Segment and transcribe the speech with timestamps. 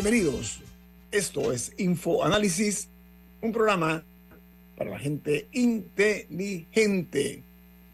[0.00, 0.60] Bienvenidos.
[1.10, 2.88] Esto es Info Análisis,
[3.42, 4.04] un programa
[4.76, 7.42] para la gente inteligente.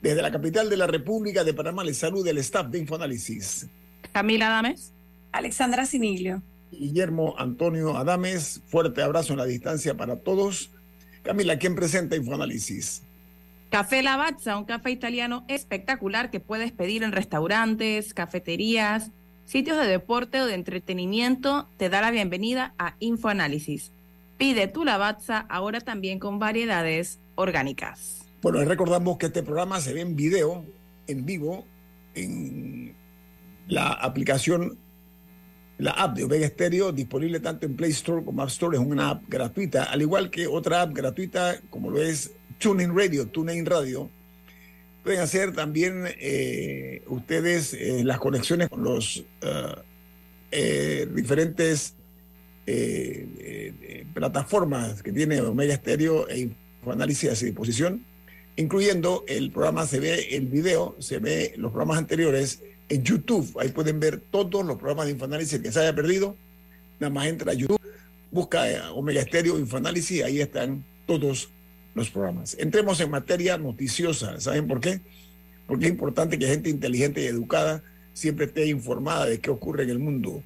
[0.02, 3.68] Desde la capital de la República de Panamá les saluda el staff de Infoanálisis.
[4.12, 4.92] Camila Adames.
[5.32, 6.42] Alexandra Siniglio.
[6.70, 10.68] Guillermo Antonio Adames, fuerte abrazo en la distancia para todos.
[11.22, 13.02] Camila, ¿quién presenta Infoanálisis?
[13.70, 19.10] Café Lavazza, un café italiano espectacular que puedes pedir en restaurantes, cafeterías,
[19.44, 23.92] sitios de deporte o de entretenimiento, te da la bienvenida a Infoanálisis.
[24.38, 28.26] Pide tu Lavazza ahora también con variedades orgánicas.
[28.42, 30.64] Bueno, recordamos que este programa se ve en video,
[31.06, 31.64] en vivo,
[32.14, 32.94] en
[33.68, 34.78] la aplicación,
[35.78, 39.10] la app de Omega Stereo, disponible tanto en Play Store como App Store, es una
[39.10, 44.10] app gratuita, al igual que otra app gratuita como lo es TuneIn Radio, TuneIn Radio.
[45.04, 49.22] Pueden hacer también eh, ustedes eh, las conexiones con los
[50.50, 51.94] eh, diferentes
[54.14, 58.02] plataformas que tiene Omega Stereo e Infoanálisis a su disposición,
[58.56, 63.54] incluyendo el programa, se ve el video, se ve los programas anteriores en YouTube.
[63.60, 66.34] Ahí pueden ver todos los programas de Infoanálisis que se haya perdido.
[66.98, 67.78] Nada más entra a YouTube,
[68.30, 71.50] busca Omega Stereo Infoanálisis, ahí están todos
[71.94, 72.56] los programas.
[72.58, 74.40] Entremos en materia noticiosa.
[74.40, 75.00] ¿Saben por qué?
[75.66, 77.82] Porque es importante que gente inteligente y educada
[78.12, 80.42] siempre esté informada de qué ocurre en el mundo.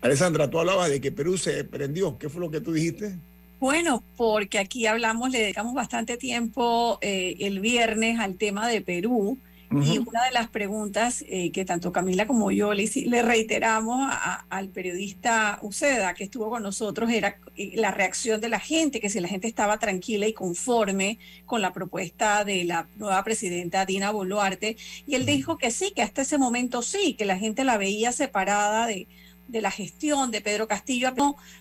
[0.00, 2.18] Alessandra, tú hablabas de que Perú se prendió.
[2.18, 3.16] ¿Qué fue lo que tú dijiste?
[3.60, 9.38] Bueno, porque aquí hablamos, le dedicamos bastante tiempo eh, el viernes al tema de Perú.
[9.72, 9.94] Uh -huh.
[9.94, 14.44] Y una de las preguntas eh, que tanto Camila como yo le, le reiteramos a,
[14.50, 19.08] al periodista Uceda, que estuvo con nosotros, era eh, la reacción de la gente, que
[19.08, 24.10] si la gente estaba tranquila y conforme con la propuesta de la nueva presidenta Dina
[24.10, 24.76] Boluarte.
[25.06, 28.12] Y él dijo que sí, que hasta ese momento sí, que la gente la veía
[28.12, 29.06] separada de,
[29.48, 31.14] de la gestión de Pedro Castillo.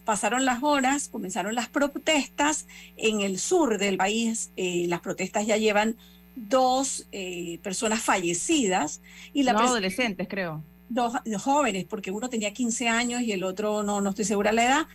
[0.06, 2.68] Pasaron las horas, comenzaron las protestas
[2.98, 4.52] en el sur del país.
[4.56, 5.96] Eh, las protestas ya llevan
[6.36, 9.02] dos eh, personas fallecidas.
[9.34, 10.64] Y la no adolescentes, creo.
[10.90, 14.52] Dos, dos, jóvenes, porque uno tenía 15 años y el otro no, no estoy segura
[14.52, 14.88] la edad.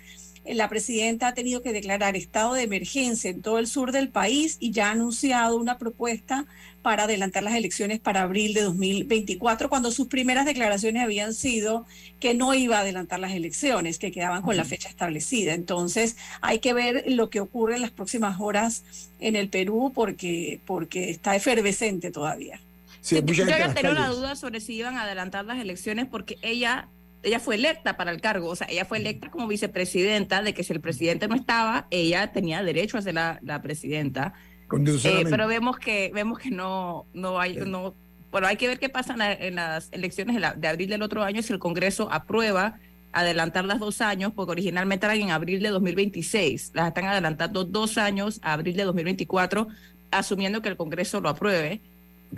[0.44, 4.58] La presidenta ha tenido que declarar estado de emergencia en todo el sur del país
[4.60, 6.46] y ya ha anunciado una propuesta
[6.86, 11.84] para adelantar las elecciones para abril de 2024, cuando sus primeras declaraciones habían sido
[12.20, 15.54] que no iba a adelantar las elecciones, que quedaban con la fecha establecida.
[15.54, 18.84] Entonces, hay que ver lo que ocurre en las próximas horas
[19.18, 22.60] en el Perú porque, porque está efervescente todavía.
[23.00, 26.86] Sí, yo había tenido la duda sobre si iban a adelantar las elecciones porque ella
[27.24, 30.62] ella fue electa para el cargo, o sea, ella fue electa como vicepresidenta, de que
[30.62, 34.34] si el presidente no estaba, ella tenía derecho a ser la, la presidenta.
[34.72, 37.94] Eh, pero vemos que vemos que no no hay no
[38.32, 40.90] bueno hay que ver qué pasa en, la, en las elecciones de, la, de, abril
[40.90, 42.78] del otro año si el Congreso aprueba
[43.12, 48.40] adelantarlas dos años porque originalmente eran en abril de 2026 las están adelantando dos años
[48.42, 49.68] a abril de 2024
[50.10, 51.80] asumiendo que el Congreso lo apruebe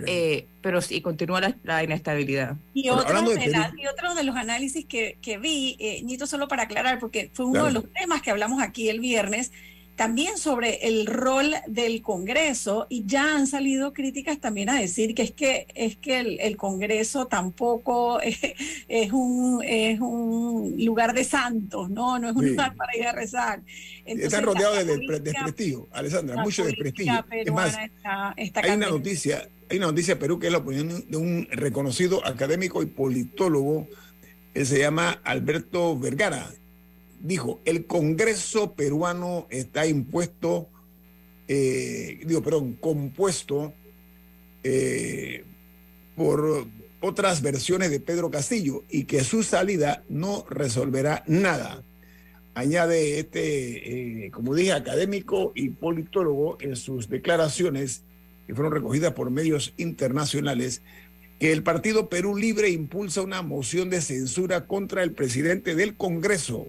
[0.05, 2.55] eh, pero sí continúa la, la inestabilidad.
[2.73, 6.27] Y otro, de, de la, y otro, de los análisis que, que vi, eh, Nito,
[6.27, 7.67] solo para aclarar, porque fue uno claro.
[7.67, 9.51] de los temas que hablamos aquí el viernes,
[9.99, 15.23] también sobre el rol del Congreso y ya han salido críticas también a decir que
[15.23, 18.37] es que es que el, el Congreso tampoco es,
[18.87, 22.49] es, un es un lugar de santos, no no es un sí.
[22.51, 23.61] lugar para ir a rezar.
[24.05, 27.25] Entonces, Están rodeados de desprestigio, Alessandra, mucho desprestigio.
[27.29, 30.59] Es más, está, está hay una noticia, hay una noticia de Perú que es la
[30.59, 33.89] opinión de un reconocido académico y politólogo,
[34.53, 36.49] él se llama Alberto Vergara
[37.19, 40.69] dijo, el Congreso peruano está impuesto,
[41.47, 43.73] eh, digo, perdón, compuesto
[44.63, 45.43] eh,
[46.15, 46.65] por
[47.01, 51.83] otras versiones de Pedro Castillo y que su salida no resolverá nada.
[52.55, 58.03] Añade este, eh, como dije, académico y politólogo en sus declaraciones
[58.47, 60.81] que fueron recogidas por medios internacionales,
[61.39, 66.67] que el Partido Perú Libre impulsa una moción de censura contra el presidente del Congreso.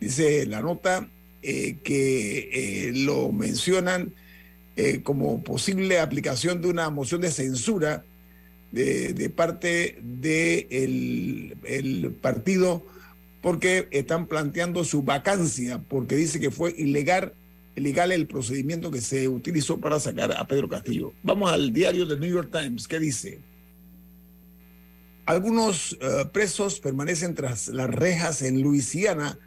[0.00, 1.08] Dice la nota
[1.48, 4.12] eh, que eh, lo mencionan
[4.74, 8.04] eh, como posible aplicación de una moción de censura
[8.72, 12.84] de, parte del el partido
[13.42, 17.32] porque están planteando su vacancia, porque dice que fue ilegal,
[17.76, 21.12] el procedimiento que se utilizó para sacar a Pedro Castillo.
[21.22, 23.38] Vamos al diario The New York Times, ¿qué dice?
[25.26, 25.96] Algunos
[26.32, 29.38] presos permanecen tras las rejas en Luisiana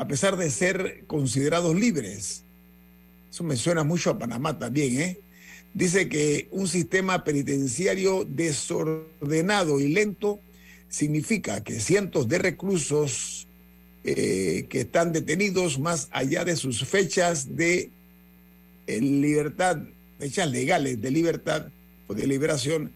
[0.00, 2.42] a pesar de ser considerados libres.
[3.30, 5.18] Eso me suena mucho a Panamá también, ¿eh?
[5.74, 10.40] Dice que un sistema penitenciario desordenado y lento
[10.88, 13.46] significa que cientos de reclusos
[14.02, 17.90] eh, que están detenidos más allá de sus fechas de
[18.86, 19.82] eh, libertad,
[20.18, 21.66] fechas legales de libertad
[22.06, 22.90] o de liberación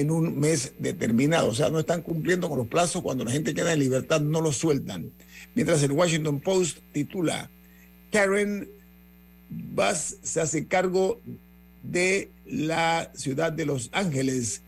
[0.00, 1.48] en un mes determinado.
[1.48, 3.02] O sea, no están cumpliendo con los plazos.
[3.02, 5.12] Cuando la gente queda en libertad, no lo sueltan.
[5.54, 7.50] Mientras el Washington Post titula,
[8.10, 8.68] Karen
[9.50, 11.20] Bass se hace cargo
[11.82, 14.62] de la ciudad de Los Ángeles,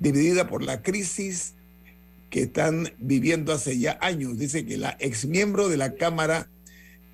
[0.00, 1.54] dividida por la crisis
[2.30, 4.38] que están viviendo hace ya años.
[4.38, 6.48] Dice que la exmiembro de la Cámara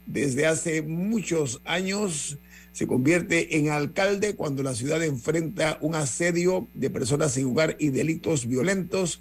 [0.06, 2.38] desde hace muchos años
[2.73, 7.91] se convierte en alcalde cuando la ciudad enfrenta un asedio de personas sin hogar y
[7.91, 9.21] delitos violentos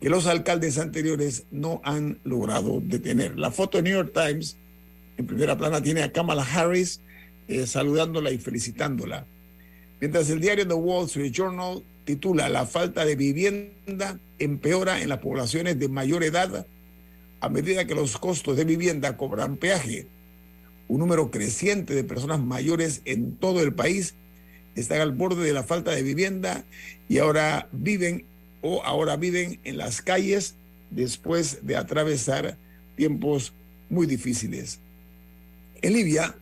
[0.00, 3.38] que los alcaldes anteriores no han logrado detener.
[3.38, 4.56] La foto de New York Times
[5.16, 7.00] en primera plana tiene a Kamala Harris
[7.48, 9.26] eh, saludándola y felicitándola.
[10.00, 15.18] Mientras el diario The Wall Street Journal titula La falta de vivienda empeora en las
[15.18, 16.66] poblaciones de mayor edad
[17.40, 20.06] a medida que los costos de vivienda cobran peaje.
[20.88, 24.14] Un número creciente de personas mayores en todo el país
[24.74, 26.64] están al borde de la falta de vivienda
[27.08, 28.24] y ahora viven
[28.62, 30.54] o ahora viven en las calles
[30.90, 32.56] después de atravesar
[32.96, 33.52] tiempos
[33.88, 34.80] muy difíciles.
[35.82, 36.34] En Libia,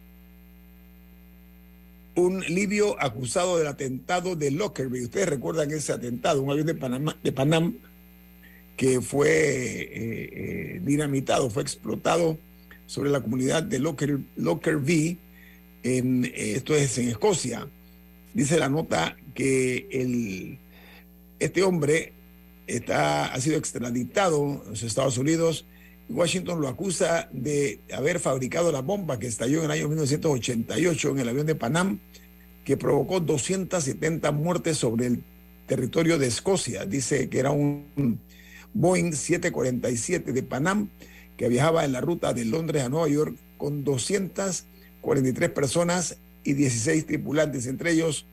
[2.14, 5.02] un libio acusado del atentado de Lockerbie.
[5.02, 7.74] Ustedes recuerdan ese atentado, un avión de, Panamá, de Panam
[8.76, 12.38] que fue eh, eh, dinamitado, fue explotado
[12.86, 15.18] sobre la comunidad de Locker, Lockerbie,
[15.82, 17.68] en, eh, esto es en Escocia.
[18.32, 20.58] Dice la nota que el,
[21.38, 22.12] este hombre
[22.66, 25.66] está, ha sido extraditado a los Estados Unidos.
[26.08, 31.18] Washington lo acusa de haber fabricado la bomba que estalló en el año 1988 en
[31.18, 32.00] el avión de Panam,
[32.64, 35.22] que provocó 270 muertes sobre el
[35.66, 36.84] territorio de Escocia.
[36.84, 38.20] Dice que era un
[38.74, 40.90] Boeing 747 de Panam
[41.36, 47.06] que viajaba en la ruta de Londres a Nueva York con 243 personas y 16
[47.06, 48.26] tripulantes, entre ellos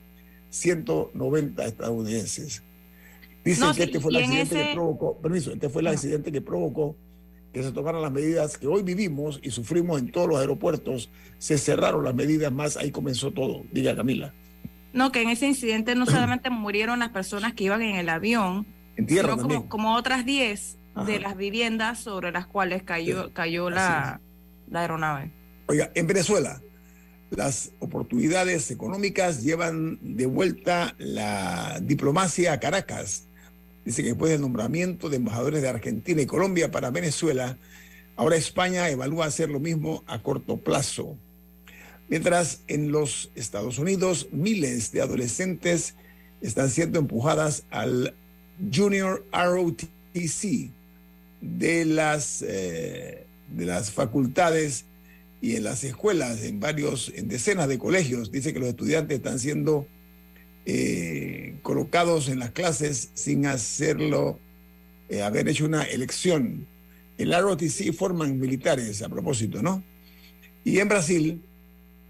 [0.50, 2.62] 190 estadounidenses.
[3.44, 6.96] Dicen que este fue el accidente que provocó, permiso, este fue el accidente que provocó
[7.52, 11.10] que se tomaran las medidas que hoy vivimos y sufrimos en todos los aeropuertos.
[11.38, 13.64] Se cerraron las medidas más, ahí comenzó todo.
[13.70, 14.32] Diga Camila.
[14.92, 18.66] No, que en ese incidente no solamente murieron las personas que iban en el avión,
[18.96, 24.20] en tierra sino como, otras 10 de las viviendas sobre las cuales cayó, cayó la,
[24.68, 25.30] la aeronave.
[25.66, 26.60] Oiga, en Venezuela,
[27.30, 33.26] las oportunidades económicas llevan de vuelta la diplomacia a Caracas.
[33.84, 37.56] Dice que después del nombramiento de embajadores de Argentina y Colombia para Venezuela,
[38.16, 41.16] ahora España evalúa hacer lo mismo a corto plazo.
[42.08, 45.96] Mientras en los Estados Unidos miles de adolescentes
[46.42, 48.14] están siendo empujadas al
[48.72, 50.81] Junior ROTC
[51.42, 54.86] de las, eh, de las facultades
[55.42, 59.40] y en las escuelas, en varios, en decenas de colegios, dice que los estudiantes están
[59.40, 59.86] siendo
[60.64, 64.38] eh, colocados en las clases sin hacerlo,
[65.08, 66.68] eh, haber hecho una elección.
[67.18, 69.82] El ROTC forman militares a propósito, ¿no?
[70.64, 71.42] Y en Brasil,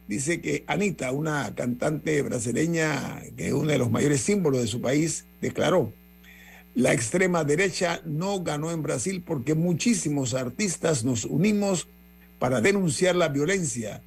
[0.09, 4.83] dice que Anita, una cantante brasileña que es uno de los mayores símbolos de su
[4.83, 5.95] país, declaró
[6.75, 11.88] la extrema derecha no ganó en Brasil porque muchísimos artistas nos unimos
[12.38, 14.02] para denunciar la violencia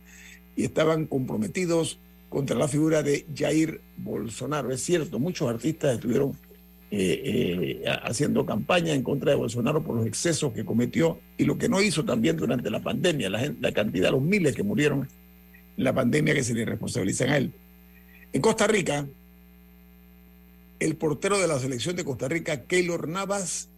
[0.56, 4.72] y estaban comprometidos contra la figura de Jair Bolsonaro.
[4.72, 6.32] Es cierto, muchos artistas estuvieron
[6.92, 11.58] eh, eh, haciendo campaña en contra de Bolsonaro por los excesos que cometió y lo
[11.58, 15.08] que no hizo también durante la pandemia, la, la cantidad, los miles que murieron
[15.78, 17.54] en la pandemia que se le responsabilizan a él.
[18.34, 19.08] En Costa Rica,
[20.80, 23.70] el portero de la selección de Costa Rica, Keylor Navas,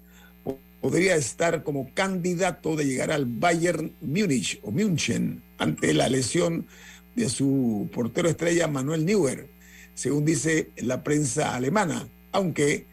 [0.81, 6.67] podría estar como candidato de llegar al Bayern Múnich o München ante la lesión
[7.15, 9.49] de su portero estrella Manuel Neuer.
[9.95, 12.85] según dice la prensa alemana, aunque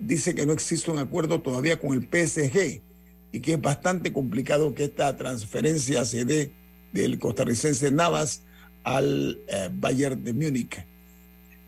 [0.00, 2.82] dice que no existe un acuerdo todavía con el PSG
[3.30, 6.52] y que es bastante complicado que esta transferencia se dé
[6.92, 8.42] del costarricense Navas
[8.82, 10.84] al eh, Bayern de Múnich.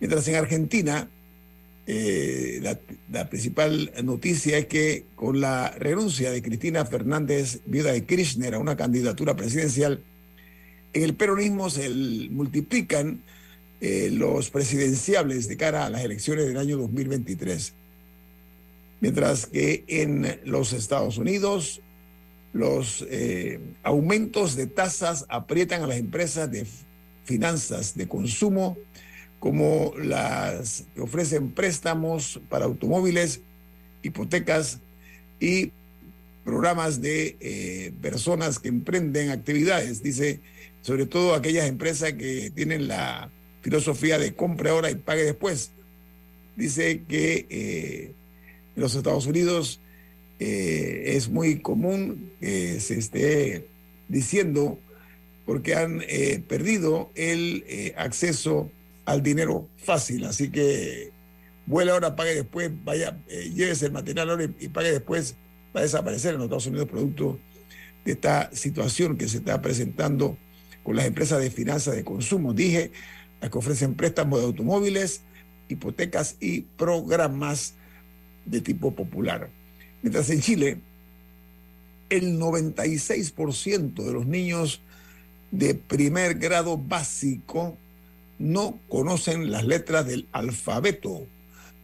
[0.01, 1.09] Mientras en Argentina,
[1.89, 2.61] eh,
[3.13, 8.59] la, principal noticia es que con la renuncia de Cristina Fernández, viuda de Kirchner, a
[8.59, 10.03] una candidatura presidencial,
[10.93, 11.89] en el peronismo se
[12.31, 13.23] multiplican
[13.81, 17.75] eh, los presidenciables de cara a las elecciones del año 2023.
[19.01, 21.83] Mientras que en los Estados Unidos
[22.53, 26.67] los eh, aumentos de tasas aprietan a las empresas de
[27.25, 28.79] finanzas de consumo
[29.47, 33.43] como las que ofrecen préstamos para automóviles,
[34.03, 34.81] hipotecas
[35.39, 35.71] y
[36.45, 40.03] programas de eh, personas que emprenden actividades.
[40.03, 40.41] Dice,
[40.83, 43.31] sobre todo aquellas empresas que tienen la
[43.63, 45.71] filosofía de compre ahora y pague después.
[46.57, 48.15] Dice que eh,
[48.75, 49.79] en los Estados Unidos
[50.41, 53.69] eh, es muy común que se esté
[54.09, 54.81] diciendo
[55.45, 56.03] porque han
[56.49, 58.73] perdido el acceso
[59.07, 60.25] al dinero fácil.
[60.25, 61.13] Así que
[61.65, 65.37] vuela ahora, pague después, vaya, llévese el material ahora y, y pague después,
[65.75, 67.39] va a desaparecer en los Estados Unidos producto
[68.05, 70.37] de esta situación que se está presentando
[70.83, 72.53] con las empresas de finanzas de consumo.
[72.53, 72.93] Dije,
[73.41, 75.23] las que ofrecen préstamos de automóviles,
[75.69, 77.75] hipotecas y programas
[78.45, 79.51] de tipo popular.
[80.03, 80.79] Mientras en Chile,
[82.09, 84.81] el 96% de los niños
[85.51, 87.77] de primer grado básico
[88.39, 91.27] no conocen las letras del alfabeto.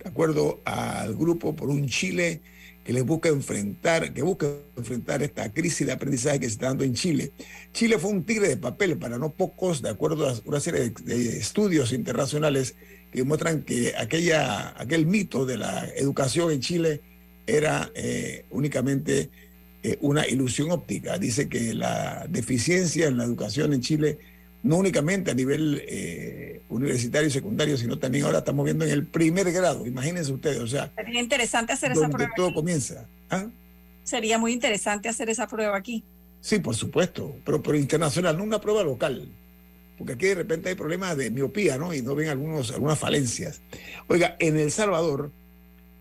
[0.03, 2.41] De acuerdo al grupo por un Chile
[2.85, 6.85] que les busca enfrentar, que busca enfrentar esta crisis de aprendizaje que se está dando
[6.85, 7.33] en Chile.
[7.73, 11.39] Chile fue un tigre de papel para no pocos, de acuerdo a una serie de,
[11.39, 12.75] estudios internacionales
[13.13, 17.01] que demuestran que aquella, aquel mito de la educación en Chile
[17.47, 19.31] era eh, únicamente
[19.85, 21.19] eh, una ilusión óptica.
[21.19, 24.19] Dice que la deficiencia en la educación en Chile
[24.63, 29.07] no únicamente a nivel eh, universitario y secundario, sino también ahora estamos viendo en el
[29.07, 29.87] primer grado.
[29.87, 30.93] Imagínense ustedes, o sea.
[30.95, 32.33] Sería interesante hacer esa prueba.
[32.37, 33.07] todo comienza.
[33.31, 33.47] ¿ah?
[34.05, 36.05] Sería muy interesante hacer esa prueba aquí.
[36.41, 39.29] Sí, por supuesto, pero, pero internacional, no una prueba local.
[39.99, 41.95] Porque aquí de repente hay problemas de miopía, ¿no?
[41.95, 43.61] Y no ven algunos, algunas falencias.
[44.09, 45.31] Oiga, en El Salvador,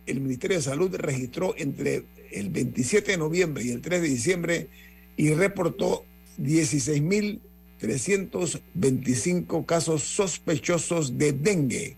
[0.05, 4.69] el Ministerio de Salud registró entre el 27 de noviembre y el 3 de diciembre
[5.17, 6.05] y reportó
[6.37, 7.41] 16 mil
[7.81, 11.97] 325 casos sospechosos de dengue.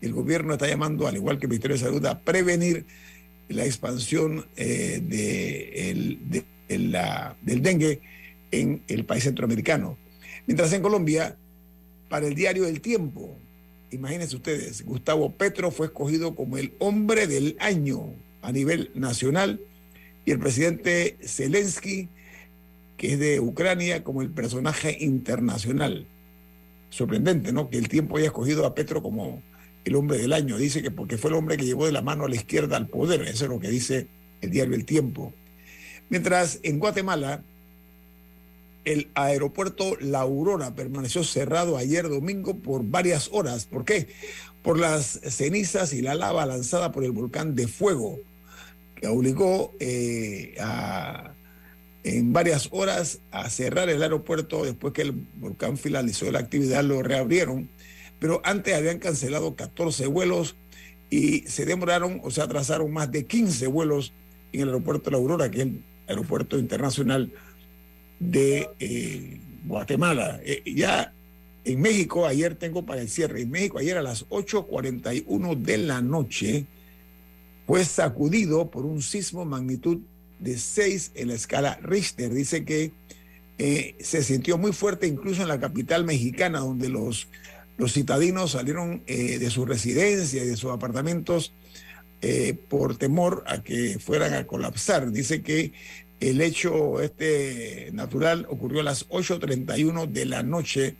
[0.00, 2.84] El gobierno está llamando, al igual que el Ministerio de Salud, a prevenir
[3.48, 8.00] la expansión eh, de, del dengue
[8.50, 9.96] en el país centroamericano.
[10.46, 11.36] Mientras en Colombia,
[12.08, 13.38] para el diario El Tiempo,
[13.92, 19.60] imagínense ustedes, Gustavo Petro fue escogido como el hombre del año a nivel nacional
[20.24, 22.08] y el presidente Zelensky
[23.12, 26.06] es de Ucrania, como el personaje internacional.
[26.90, 27.68] Sorprendente, ¿no?
[27.68, 29.42] Que el tiempo haya escogido a Petro como
[29.84, 30.56] el hombre del año.
[30.56, 32.88] Dice que porque fue el hombre que llevó de la mano a la izquierda al
[32.88, 33.22] poder.
[33.22, 34.06] Eso es lo que dice
[34.40, 35.32] el diario El Tiempo.
[36.08, 37.42] Mientras en Guatemala,
[38.84, 43.64] el aeropuerto La Aurora permaneció cerrado ayer domingo por varias horas.
[43.64, 44.08] ¿Por qué?
[44.62, 48.18] Por las cenizas y la lava lanzada por el volcán de fuego,
[48.94, 51.32] que obligó eh, a
[52.04, 57.02] en varias horas a cerrar el aeropuerto después que el volcán finalizó la actividad, lo
[57.02, 57.70] reabrieron,
[58.18, 60.54] pero antes habían cancelado 14 vuelos
[61.08, 64.12] y se demoraron o se atrasaron más de 15 vuelos
[64.52, 67.32] en el aeropuerto de La Aurora, que es el aeropuerto internacional
[68.20, 70.40] de eh, Guatemala.
[70.44, 71.12] Eh, ya
[71.64, 76.02] en México, ayer tengo para el cierre, en México ayer a las 8.41 de la
[76.02, 76.66] noche
[77.66, 80.00] fue sacudido por un sismo magnitud
[80.44, 82.32] de 6 en la escala Richter.
[82.32, 82.92] Dice que
[83.58, 87.28] eh, se sintió muy fuerte incluso en la capital mexicana, donde los,
[87.76, 91.52] los citadinos salieron eh, de su residencia y de sus apartamentos
[92.20, 95.10] eh, por temor a que fueran a colapsar.
[95.10, 95.72] Dice que
[96.20, 100.96] el hecho este natural ocurrió a las 8.31 de la noche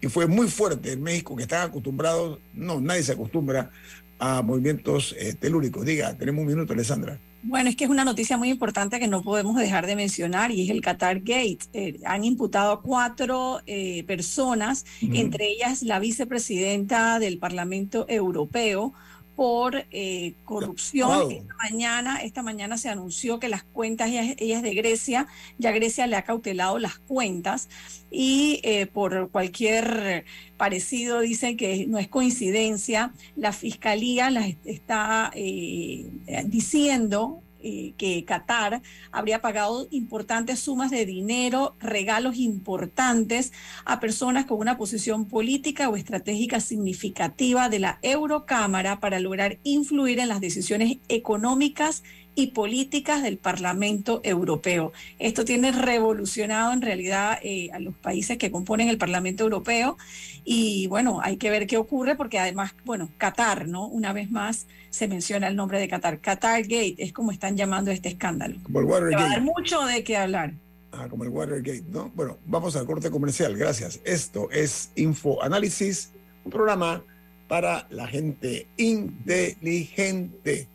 [0.00, 3.70] y fue muy fuerte en México, que están acostumbrados, no, nadie se acostumbra
[4.18, 5.84] a movimientos telúricos.
[5.84, 7.18] Diga, tenemos un minuto, Alessandra.
[7.46, 10.62] Bueno, es que es una noticia muy importante que no podemos dejar de mencionar y
[10.62, 11.58] es el Qatar Gate.
[11.74, 18.94] Eh, han imputado a cuatro eh, personas, entre ellas la vicepresidenta del Parlamento Europeo,
[19.36, 21.30] por eh, corrupción.
[21.30, 25.26] Esta mañana, esta mañana se anunció que las cuentas, ella, es de Grecia,
[25.58, 27.68] ya Grecia le ha cautelado las cuentas
[28.10, 30.24] y eh, por cualquier
[30.56, 36.06] parecido dicen que no es coincidencia, la fiscalía las está eh,
[36.46, 43.52] diciendo eh, que Qatar habría pagado importantes sumas de dinero, regalos importantes
[43.84, 50.18] a personas con una posición política o estratégica significativa de la Eurocámara para lograr influir
[50.18, 52.02] en las decisiones económicas
[52.34, 54.92] y políticas del Parlamento Europeo.
[55.18, 59.96] Esto tiene revolucionado en realidad eh, a los países que componen el Parlamento Europeo
[60.44, 63.86] y bueno, hay que ver qué ocurre porque además, bueno, Qatar, ¿no?
[63.86, 66.20] Una vez más se menciona el nombre de Qatar.
[66.20, 68.58] Qatar Gate es como están llamando este escándalo.
[68.62, 69.22] Como el Watergate.
[69.22, 70.54] Va a dar mucho de qué hablar.
[70.92, 72.12] Ah, como el Watergate, ¿no?
[72.14, 74.00] Bueno, vamos al corte comercial, gracias.
[74.04, 76.12] Esto es Info Análisis,
[76.44, 77.02] un programa
[77.48, 80.68] para la gente inteligente.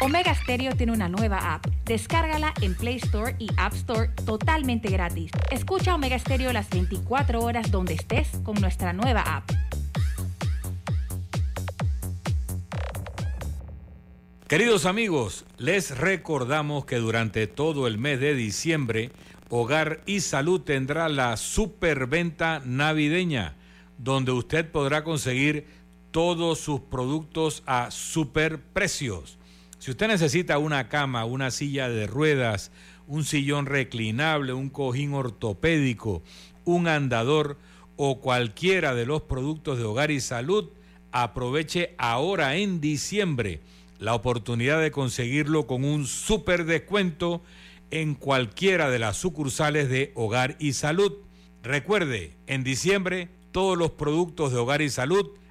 [0.00, 1.66] Omega Stereo tiene una nueva app.
[1.84, 5.30] Descárgala en Play Store y App Store totalmente gratis.
[5.50, 9.50] Escucha Omega Stereo las 24 horas donde estés con nuestra nueva app.
[14.48, 19.10] Queridos amigos, les recordamos que durante todo el mes de diciembre,
[19.48, 23.56] Hogar y Salud tendrá la superventa navideña,
[23.98, 25.66] donde usted podrá conseguir
[26.16, 29.36] todos sus productos a super precios.
[29.78, 32.72] Si usted necesita una cama, una silla de ruedas,
[33.06, 36.22] un sillón reclinable, un cojín ortopédico,
[36.64, 37.58] un andador
[37.96, 40.70] o cualquiera de los productos de hogar y salud,
[41.12, 43.60] aproveche ahora en diciembre
[43.98, 47.42] la oportunidad de conseguirlo con un super descuento
[47.90, 51.12] en cualquiera de las sucursales de hogar y salud.
[51.62, 55.32] Recuerde, en diciembre todos los productos de hogar y salud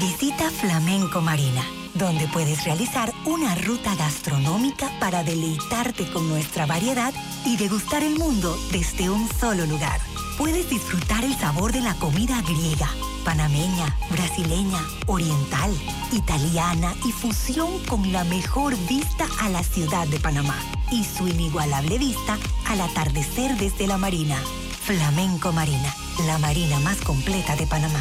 [0.00, 7.12] Visita Flamenco Marina, donde puedes realizar una ruta gastronómica para deleitarte con nuestra variedad
[7.44, 10.00] y degustar el mundo desde un solo lugar.
[10.36, 12.88] Puedes disfrutar el sabor de la comida griega,
[13.24, 15.74] panameña, brasileña, oriental,
[16.12, 20.56] italiana y fusión con la mejor vista a la ciudad de Panamá
[20.92, 24.36] y su inigualable vista al atardecer desde la marina.
[24.84, 25.92] Flamenco Marina,
[26.24, 28.00] la marina más completa de Panamá.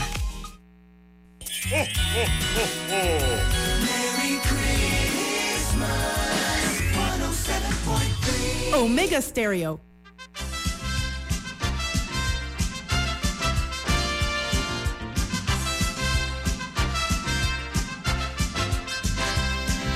[8.74, 9.80] Omega Stereo.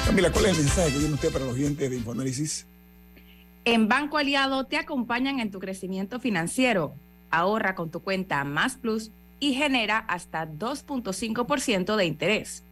[0.06, 2.66] Camila, ¿cuál es el mensaje que tiene usted para los oyentes de Infoanálisis?
[3.64, 6.96] En Banco Aliado te acompañan en tu crecimiento financiero.
[7.30, 9.12] Ahorra con tu cuenta Más Plus
[9.42, 12.64] y genera hasta 2.5% de interés.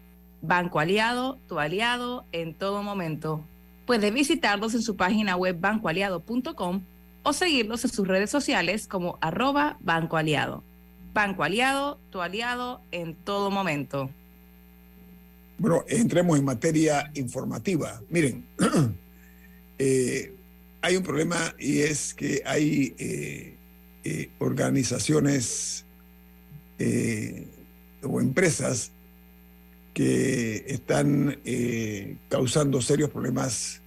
[0.41, 3.43] Banco Aliado, tu aliado en todo momento.
[3.85, 6.83] Puedes visitarlos en su página web bancoaliado.com
[7.23, 10.63] o seguirlos en sus redes sociales como arroba Banco Aliado.
[11.11, 14.11] Banco Aliado, tu aliado en todo momento.
[15.57, 17.99] Bueno, entremos en materia informativa.
[18.09, 18.45] Miren,
[19.79, 20.35] eh,
[20.81, 23.57] hay un problema y es que hay eh,
[24.03, 25.85] eh, organizaciones
[28.03, 28.91] o empresas
[29.93, 31.39] que están
[32.29, 33.81] causando serios problemas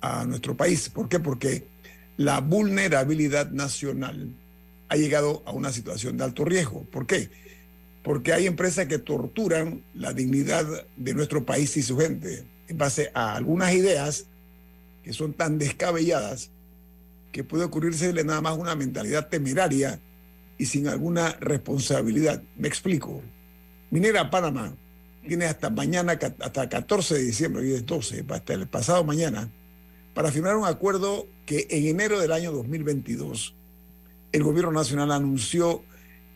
[0.00, 0.88] a nuestro país.
[0.88, 1.20] ¿Por qué?
[1.20, 1.66] Porque
[2.16, 4.34] la vulnerabilidad nacional
[4.88, 6.84] ha llegado a una situación de alto riesgo.
[6.84, 7.30] ¿Por qué?
[8.02, 10.66] Porque hay empresas que torturan la dignidad
[10.96, 14.26] de nuestro país y su gente en base a algunas ideas
[15.02, 16.50] que son tan descabelladas
[17.32, 20.00] que puede ocurrírsele nada más una mentalidad temeraria
[20.58, 22.42] y sin alguna responsabilidad.
[22.56, 23.22] Me explico.
[23.90, 24.74] Minera Panamá
[25.26, 29.50] tiene hasta mañana, hasta 14 de diciembre, hoy es 12, hasta el pasado mañana,
[30.12, 33.54] para firmar un acuerdo que en enero del año 2022
[34.32, 35.84] el gobierno nacional anunció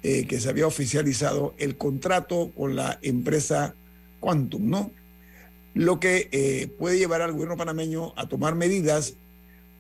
[0.03, 3.75] eh, que se había oficializado el contrato con la empresa
[4.21, 4.93] Quantum, ¿no?
[5.75, 9.15] Lo que eh, puede llevar al gobierno panameño a tomar medidas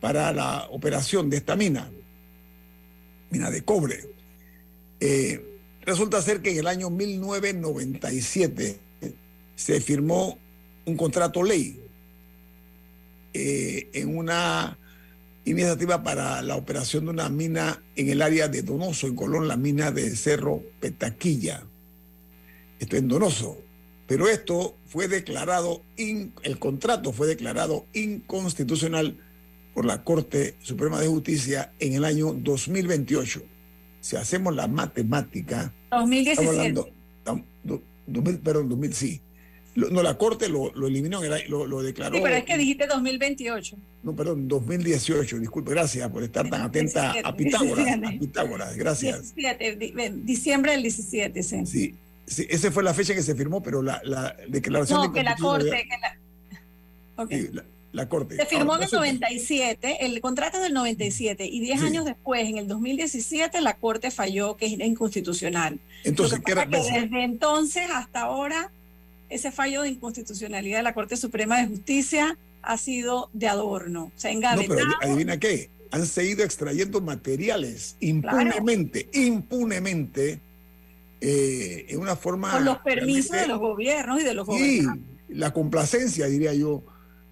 [0.01, 1.90] para la operación de esta mina,
[3.31, 4.17] mina de cobre.
[5.00, 5.44] Eh,
[5.82, 8.80] resulta ser que en el año 1997
[9.54, 10.38] se firmó
[10.84, 11.80] un contrato ley
[13.34, 14.78] eh, en una
[15.44, 19.56] iniciativa para la operación de una mina en el área de Donoso, en Colón, la
[19.56, 21.64] mina de Cerro Petaquilla.
[22.78, 23.58] Esto en Donoso.
[24.06, 29.18] Pero esto fue declarado, el contrato fue declarado inconstitucional
[29.74, 33.42] por la Corte Suprema de Justicia en el año 2028.
[34.00, 35.72] Si hacemos la matemática...
[35.90, 36.92] 2017.
[38.42, 39.20] perdón, 2000, sí
[39.78, 42.16] no, la Corte lo, eliminó, lo, declaró.
[42.16, 43.76] Sí, pero es que dijiste 2028.
[44.02, 45.38] No, perdón, 2018.
[45.38, 47.87] Disculpe, gracias por estar tan atenta a Pitágoras.
[47.87, 49.34] A Pitágoras, gracias.
[50.24, 51.66] diciembre del 17, sí.
[51.66, 51.94] Sí,
[52.26, 55.00] sí, esa fue la fecha que se firmó, pero la, la declaración.
[55.00, 55.87] No, que la Corte.
[57.52, 57.64] la,
[58.09, 58.37] Corte.
[58.37, 62.59] Se firmó en el 97, el contrato es del 97, y 10 años después, en
[62.59, 65.81] el 2017, la Corte falló que era inconstitucional.
[66.05, 66.66] Entonces, ¿qué era?
[66.66, 68.70] desde entonces hasta ahora
[69.31, 74.12] ese fallo de inconstitucionalidad de la Corte Suprema de Justicia ha sido de adorno.
[74.16, 74.81] Se ha engavetado.
[74.81, 80.40] No, pero adivina qué, han seguido extrayendo materiales impunemente, impunemente,
[81.20, 82.53] eh, en una forma...
[82.53, 84.96] Con los permisos de los gobiernos y de los gobiernos.
[84.96, 86.83] Sí, la complacencia, diría yo,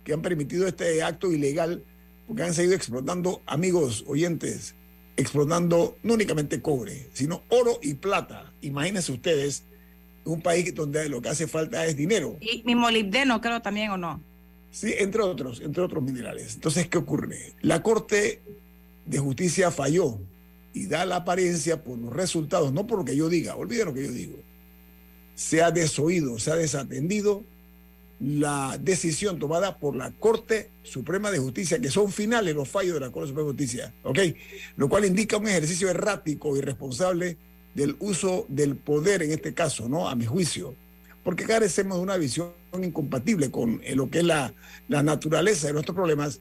[0.07, 1.83] que han permitido este acto ilegal,
[2.29, 4.77] porque han seguido explotando, amigos oyentes,
[5.16, 8.53] explotando no únicamente cobre, sino oro y plata.
[8.62, 9.64] Imagínense ustedes
[10.25, 12.37] un país donde lo que hace falta es dinero.
[12.40, 14.23] Y mi molibdeno creo también o no.
[14.71, 16.55] Sí, entre otros, entre otros minerales.
[16.55, 17.55] Entonces, ¿qué ocurre?
[17.61, 18.42] La Corte
[19.07, 20.21] de Justicia falló
[20.73, 23.95] y da la apariencia por los resultados, no por lo que yo diga, olviden lo
[23.95, 24.38] que yo digo.
[25.35, 27.42] Se ha desoído, se ha desatendido
[28.18, 33.00] la decisión tomada por la Corte Suprema de Justicia, que son finales los fallos de
[33.00, 34.18] la Corte Suprema de Justicia, ¿ok?
[34.76, 37.37] Lo cual indica un ejercicio errático, irresponsable
[37.74, 40.09] del uso del poder en este caso, ¿no?
[40.09, 40.74] A mi juicio,
[41.22, 42.52] porque carecemos de una visión
[42.83, 44.55] incompatible con eh, lo que es la,
[44.88, 46.40] la naturaleza de nuestros problemas,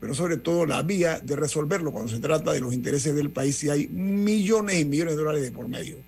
[0.00, 3.62] pero sobre todo la vía de resolverlo cuando se trata de los intereses del país
[3.62, 5.98] y hay millones y millones de dólares de por medio.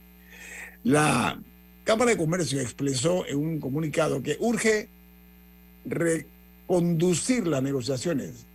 [0.82, 1.40] La
[1.84, 4.88] Cámara de Comercio expresó en un comunicado que urge
[5.84, 8.46] reconducir las negociaciones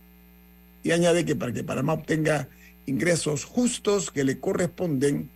[0.82, 2.48] y añade que para que Panamá obtenga
[2.86, 5.30] ingresos justos que le corresponden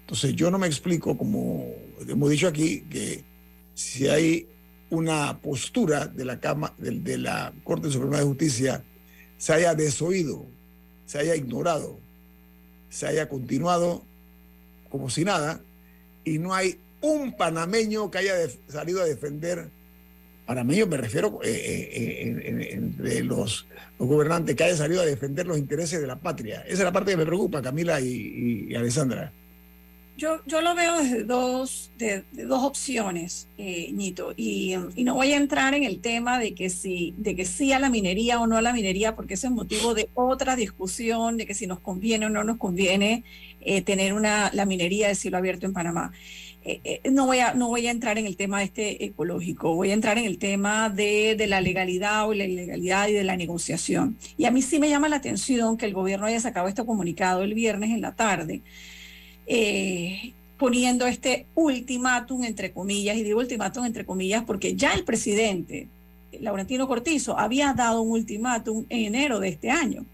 [0.01, 1.73] Entonces yo no me explico, como
[2.07, 3.25] hemos dicho aquí, que
[3.75, 4.49] si hay
[4.91, 8.85] una postura de la, Cama, de, la Corte Suprema de Justicia
[9.39, 10.47] se haya desoído,
[11.07, 11.99] se haya ignorado,
[12.89, 14.05] se haya continuado
[14.91, 15.63] como si nada,
[16.25, 18.35] y no hay un panameño que haya
[18.69, 19.71] salido a defender,
[20.51, 23.69] panameño me refiero eh, eh, entre los,
[24.01, 26.65] gobernantes, que haya salido a defender los intereses de la patria.
[26.67, 29.33] Esa es la parte que me preocupa, Camila y Alessandra.
[30.21, 35.39] Yo, yo lo veo desde dos, de, dos opciones, eh, Ñito, y, no voy a
[35.39, 38.59] entrar en el tema de que, si, de que sí a la minería o no
[38.59, 42.27] a la minería, porque eso es motivo de otra discusión, de que si nos conviene
[42.27, 43.25] o no nos conviene
[43.63, 46.13] eh, tener una, la minería de cielo abierto en Panamá.
[46.63, 49.95] Eh, no, voy a, no voy a entrar en el tema este ecológico, voy a
[49.95, 54.19] entrar en el tema de, de, la legalidad o la ilegalidad y de la negociación.
[54.37, 57.43] Y a mí sí me llama la atención que el gobierno haya sacado este comunicado
[57.43, 58.61] el viernes en la tarde,
[59.47, 65.89] eh, poniendo este ultimátum entre comillas, y digo ultimátum entre comillas porque ya el presidente,
[66.41, 70.05] Laurentino Cortizo, había dado un ultimátum en enero de este año.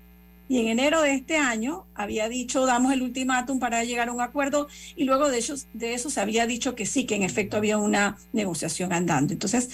[0.48, 4.20] Y en enero de este año había dicho, damos el ultimátum para llegar a un
[4.20, 7.56] acuerdo, y luego de, ellos, de eso se había dicho que sí, que en efecto
[7.56, 9.32] había una negociación andando.
[9.32, 9.70] Entonces,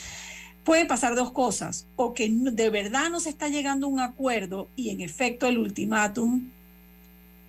[0.64, 4.68] pueden pasar dos cosas, o que de verdad no se está llegando a un acuerdo
[4.76, 6.50] y en efecto el ultimátum,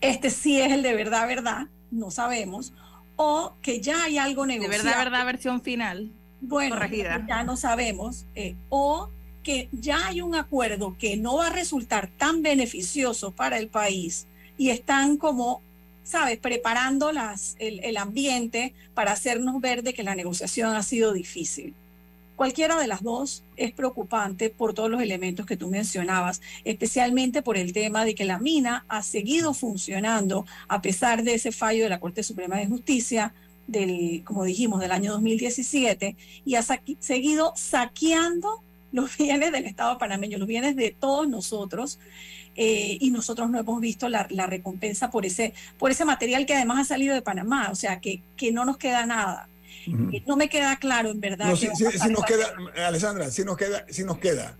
[0.01, 2.73] este sí es el de verdad, verdad, no sabemos,
[3.15, 4.83] o que ya hay algo negociado.
[4.83, 6.11] De verdad, verdad, versión final.
[6.41, 6.75] Bueno,
[7.27, 9.09] ya no sabemos, eh, o
[9.43, 14.25] que ya hay un acuerdo que no va a resultar tan beneficioso para el país
[14.57, 15.61] y están como,
[16.03, 21.13] sabes, preparando las, el, el ambiente para hacernos ver de que la negociación ha sido
[21.13, 21.73] difícil.
[22.35, 27.57] Cualquiera de las dos es preocupante por todos los elementos que tú mencionabas, especialmente por
[27.57, 31.89] el tema de que la mina ha seguido funcionando a pesar de ese fallo de
[31.89, 33.33] la Corte Suprema de Justicia
[33.67, 36.63] del, como dijimos, del año 2017 y ha
[36.99, 38.62] seguido saqueando
[38.93, 41.99] los bienes del Estado panameño, los bienes de todos nosotros.
[42.55, 46.81] Eh, y nosotros no hemos visto la, recompensa por ese, por ese material que además
[46.81, 49.49] ha salido de Panamá, o sea, que, que no nos queda nada.
[50.27, 51.47] No me queda claro, en verdad.
[51.47, 52.53] No, si, nos queda,
[52.87, 54.55] Alessandra, si nos queda, si nos queda.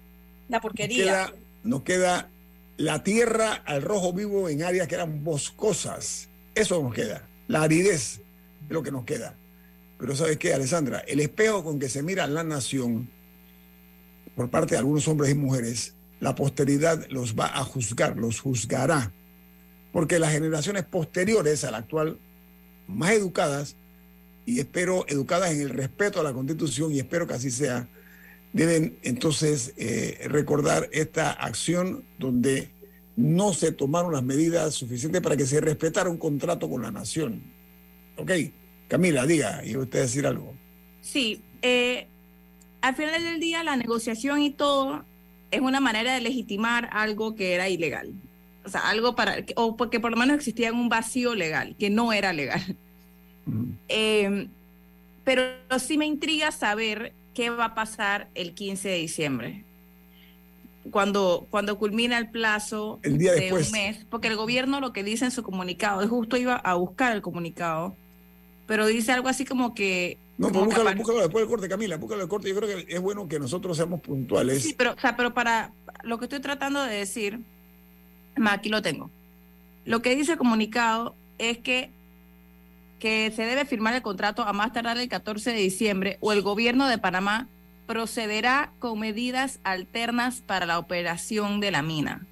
[0.49, 1.31] La porquería.
[1.63, 2.29] Nos queda,
[2.75, 6.29] la tierra al rojo vivo en áreas que eran boscosas.
[6.55, 7.25] Eso nos queda.
[7.47, 8.21] La aridez es
[8.69, 9.35] lo que nos queda.
[9.97, 10.99] Pero ¿sabes qué, Alessandra?
[11.07, 13.09] El espejo con que se mira la nación
[14.35, 19.11] por parte de algunos hombres y mujeres, la posteridad los va a juzgar, los juzgará.
[19.91, 22.19] Porque las generaciones posteriores a la actual,
[22.87, 23.75] más educadas,
[24.45, 27.87] y espero educadas en el respeto a la Constitución y espero que así sea,
[28.51, 32.71] deben entonces eh, recordar esta acción donde
[33.15, 37.43] no se tomaron las medidas suficientes para que se respetara un contrato con la nación.
[38.17, 38.31] Ok,
[38.87, 40.53] Camila, diga, y usted decir algo.
[41.01, 42.07] Sí, eh,
[42.83, 45.05] al final del día la negociación y todo
[45.51, 48.11] es una manera de legitimar algo que era ilegal.
[48.65, 52.13] O sea, algo para, o porque por lo menos existía un vacío legal, que no
[52.13, 52.61] era legal.
[53.89, 54.47] Eh,
[55.25, 55.43] pero
[55.77, 59.65] sí me intriga saber qué va a pasar el 15 de diciembre,
[60.91, 65.31] cuando, cuando culmina el plazo de un mes, porque el gobierno lo que dice en
[65.31, 67.97] su comunicado, es justo iba a buscar el comunicado,
[68.65, 70.17] pero dice algo así como que...
[70.37, 70.89] No, pues búscalo,
[71.21, 72.49] después del corte, Camila, búscalo del corte.
[72.49, 74.63] Yo creo que es bueno que nosotros seamos puntuales.
[74.63, 75.71] Sí, pero, o sea, pero para
[76.03, 77.39] lo que estoy tratando de decir,
[78.43, 79.11] aquí lo tengo.
[79.85, 81.91] Lo que dice el comunicado es que
[83.03, 86.41] que se debe firmar el contrato a más tardar el 14 de diciembre o el
[86.41, 87.49] gobierno de Panamá
[87.85, 92.25] procederá con medidas alternas para la operación de la mina.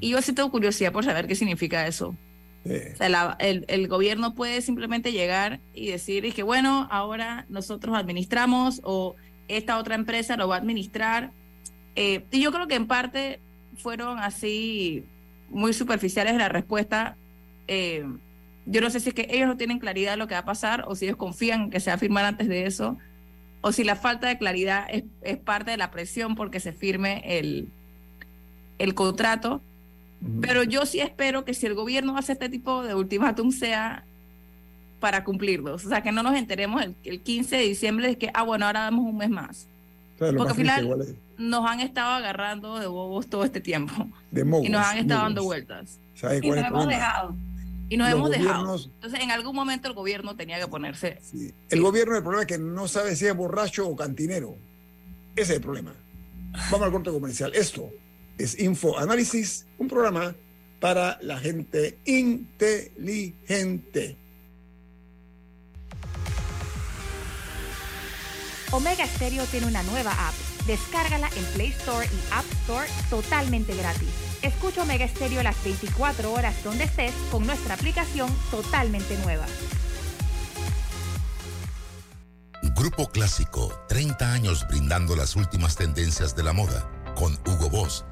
[0.00, 2.16] Y yo sí tengo curiosidad por saber qué significa eso.
[2.64, 9.16] El, gobierno puede simplemente llegar y decir que, bueno, ahora nosotros administramos o
[9.48, 11.32] esta otra empresa lo va a administrar.
[11.96, 13.40] Eh, y yo creo que en parte
[13.76, 15.04] fueron así
[15.50, 17.16] muy superficiales la respuesta.
[17.68, 18.04] Eh,
[18.66, 20.44] yo no sé si es que ellos no tienen claridad de lo que va a
[20.44, 22.96] pasar o si ellos confían que se va a firmar antes de eso
[23.62, 27.68] o si la falta de claridad es, parte de la presión porque se firme el,
[28.78, 29.62] el contrato.
[30.40, 34.04] Pero yo sí espero que si el gobierno hace este tipo de ultimátum sea
[35.00, 35.84] para cumplirlos.
[35.84, 38.82] O sea, que no nos enteremos el, 15 de diciembre de que, ah, bueno, ahora
[38.82, 39.68] damos un mes más.
[40.16, 43.92] Porque al final nos han estado agarrando de bobos todo este tiempo.
[44.30, 45.98] De y nos han estado dando vueltas.
[46.40, 47.36] y nos hemos dejado.
[47.88, 48.76] Y nos hemos dejado.
[48.76, 51.18] Entonces, en algún momento el gobierno tenía que ponerse.
[51.68, 54.56] El gobierno, el problema es que no sabe si es borracho o cantinero.
[55.34, 55.92] Ese es el problema.
[56.70, 57.50] Vamos al corte comercial.
[57.54, 57.90] Esto
[58.38, 60.34] es Info Análisis, un programa
[60.80, 63.02] para la gente inteligente.
[68.72, 70.34] Omega Stereo tiene una nueva app.
[70.66, 74.08] Descárgala en Play Store y App Store totalmente gratis.
[74.42, 79.46] Escucha Omega Stereo las 24 horas donde estés con nuestra aplicación totalmente nueva.
[82.74, 86.90] Grupo Clásico, 30 años brindando las últimas tendencias de la moda.
[87.14, 88.04] Con Hugo Boss,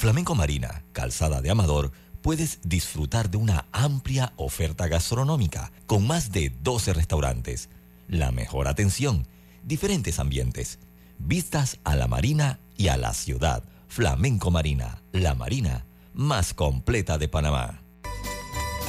[0.00, 6.32] En Flamenco Marina, Calzada de Amador, puedes disfrutar de una amplia oferta gastronómica con más
[6.32, 7.68] de 12 restaurantes,
[8.08, 9.26] la mejor atención,
[9.62, 10.78] diferentes ambientes,
[11.18, 13.62] vistas a la marina y a la ciudad.
[13.88, 15.84] Flamenco Marina, la marina
[16.14, 17.82] más completa de Panamá.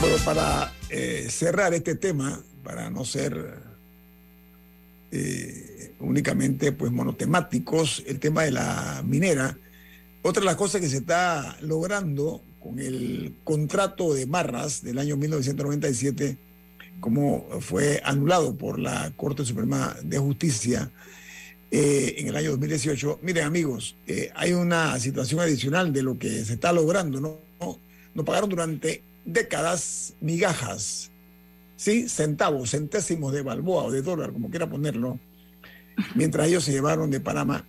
[0.00, 3.54] Bueno, para eh, cerrar este tema, para no ser
[5.12, 9.58] eh, únicamente pues monotemáticos, el tema de la minera,
[10.22, 15.18] otra de las cosas que se está logrando con el contrato de Marras del año
[15.18, 16.38] 1997,
[17.00, 20.90] como fue anulado por la Corte Suprema de Justicia
[21.70, 23.18] eh, en el año 2018.
[23.20, 23.96] Miren amigos,
[24.34, 27.38] hay una situación adicional de lo que se está logrando, ¿no?
[28.12, 31.10] No pagaron durante décadas migajas,
[31.76, 32.08] ¿sí?
[32.08, 35.18] centavos, centésimos de balboa o de dólar, como quiera ponerlo,
[36.14, 37.64] mientras ellos se llevaron de Panamá.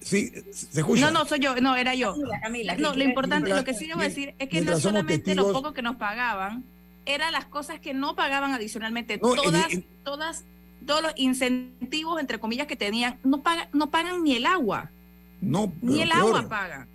[0.00, 1.10] Sí, se escucha.
[1.10, 2.16] No, no, soy yo, no, era yo.
[2.42, 5.72] Camila, no, lo importante, lo que sí debo decir es que no solamente lo poco
[5.72, 6.64] que nos pagaban,
[7.04, 9.18] eran las cosas que no pagaban adicionalmente.
[9.18, 9.68] todas,
[10.04, 10.44] todas,
[10.86, 14.90] todos los incentivos, entre comillas, que tenían, no pagan, no pagan ni el agua.
[15.40, 16.88] No, ni el agua pagan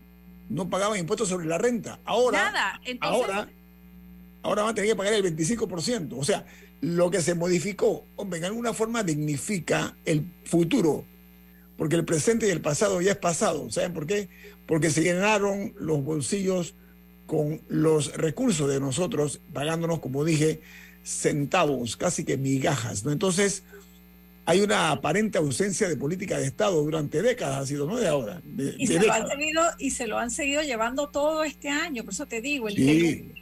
[0.50, 2.00] no pagaban impuestos sobre la renta.
[2.06, 2.82] Ahora, Nada.
[3.02, 3.50] ahora,
[4.44, 6.16] ahora van a tener que pagar el 25%.
[6.18, 6.46] O sea,
[6.82, 11.06] lo que se modificó, hombre, en alguna forma dignifica el futuro,
[11.78, 13.70] porque el presente y el pasado ya es pasado.
[13.72, 14.30] ¿Saben por qué?
[14.68, 16.76] Porque se llenaron los bolsillos
[17.26, 20.62] con los recursos de nosotros, pagándonos, como dije,
[21.04, 23.04] centavos, casi que migajas.
[23.04, 23.12] ¿no?
[23.12, 23.64] Entonces,
[24.46, 28.42] hay una aparente ausencia de política de Estado durante décadas, ha sido, no de ahora.
[28.78, 32.14] y, se lo han seguido, y se lo han seguido llevando todo este año, por
[32.14, 33.34] eso te digo, el sí.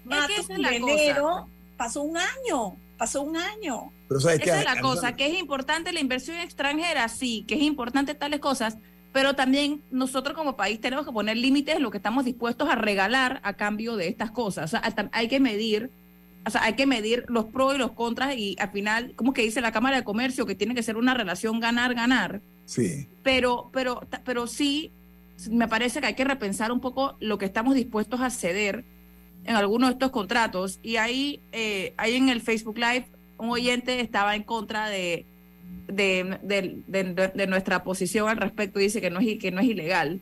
[0.49, 3.91] enero pasó un año, pasó un año.
[4.07, 8.15] Pero esa es la cosa, que es importante la inversión extranjera, sí, que es importante
[8.15, 8.77] tales cosas,
[9.11, 12.75] pero también nosotros como país tenemos que poner límites en lo que estamos dispuestos a
[12.75, 14.65] regalar a cambio de estas cosas.
[14.65, 15.91] O sea, hay que medir
[16.45, 19.43] o sea, hay que medir los pros y los contras y al final, como que
[19.43, 22.41] dice la Cámara de Comercio, que tiene que ser una relación ganar-ganar.
[22.65, 23.07] Sí.
[23.23, 24.91] Pero, pero, pero sí,
[25.49, 28.83] me parece que hay que repensar un poco lo que estamos dispuestos a ceder
[29.45, 30.79] en algunos de estos contratos.
[30.83, 35.25] Y ahí, eh, ahí en el Facebook Live, un oyente estaba en contra de,
[35.87, 40.21] de, nuestra posición al respecto, dice que no es, que no es ilegal.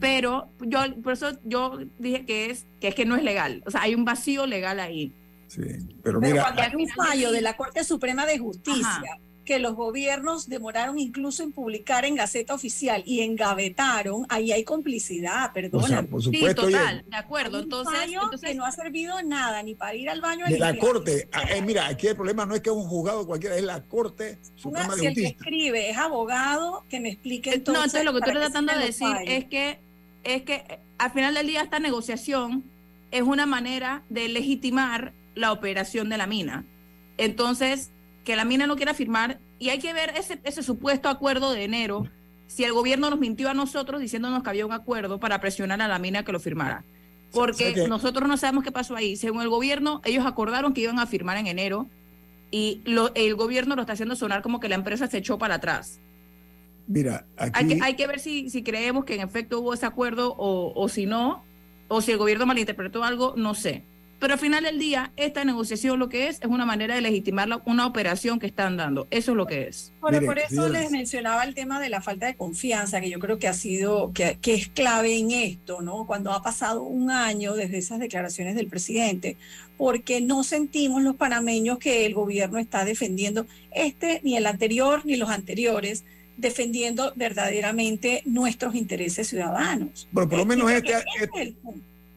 [0.00, 3.62] Pero yo, por eso yo dije que es, que es que no es legal.
[3.66, 5.12] O sea, hay un vacío legal ahí.
[5.54, 5.62] Sí,
[6.02, 6.42] pero mira.
[6.42, 11.42] cuando hay un fallo de la Corte Suprema de Justicia que los gobiernos demoraron incluso
[11.42, 16.02] en publicar en Gaceta Oficial y engavetaron, ahí hay complicidad, perdona.
[16.02, 17.60] por supuesto, sí, total, de acuerdo.
[17.60, 20.46] Entonces, entonces, que no ha servido nada ni para ir al baño.
[20.46, 23.26] De la Corte, ah, eh, mira, aquí el problema no es que es un juzgado
[23.26, 25.14] cualquiera, es la Corte Suprema de si Justicia.
[25.14, 27.74] Si el que escribe es abogado, que me explique entonces.
[27.74, 29.78] No, entonces lo que estoy tratando de decir es que,
[30.24, 32.64] es que eh, al final del día esta negociación
[33.10, 36.64] es una manera de legitimar la operación de la mina.
[37.16, 37.92] Entonces,
[38.24, 41.64] que la mina no quiera firmar, y hay que ver ese, ese supuesto acuerdo de
[41.64, 42.08] enero,
[42.46, 45.88] si el gobierno nos mintió a nosotros diciéndonos que había un acuerdo para presionar a
[45.88, 46.84] la mina que lo firmara.
[47.32, 49.16] Porque nosotros no sabemos qué pasó ahí.
[49.16, 51.88] Según el gobierno, ellos acordaron que iban a firmar en enero
[52.52, 55.56] y lo, el gobierno lo está haciendo sonar como que la empresa se echó para
[55.56, 56.00] atrás.
[56.86, 57.52] Mira, aquí...
[57.54, 60.80] hay, que, hay que ver si, si creemos que en efecto hubo ese acuerdo o,
[60.80, 61.44] o si no,
[61.88, 63.84] o si el gobierno malinterpretó algo, no sé
[64.24, 67.46] Pero al final del día, esta negociación lo que es es una manera de legitimar
[67.66, 69.06] una operación que están dando.
[69.10, 69.92] Eso es lo que es.
[70.00, 73.38] Bueno, por eso les mencionaba el tema de la falta de confianza, que yo creo
[73.38, 76.06] que ha sido, que, que es clave en esto, ¿no?
[76.06, 79.36] Cuando ha pasado un año desde esas declaraciones del presidente,
[79.76, 85.16] porque no sentimos los panameños que el gobierno está defendiendo este, ni el anterior, ni
[85.16, 86.06] los anteriores,
[86.38, 90.08] defendiendo verdaderamente nuestros intereses ciudadanos.
[90.12, 91.54] Bueno, por lo menos este, este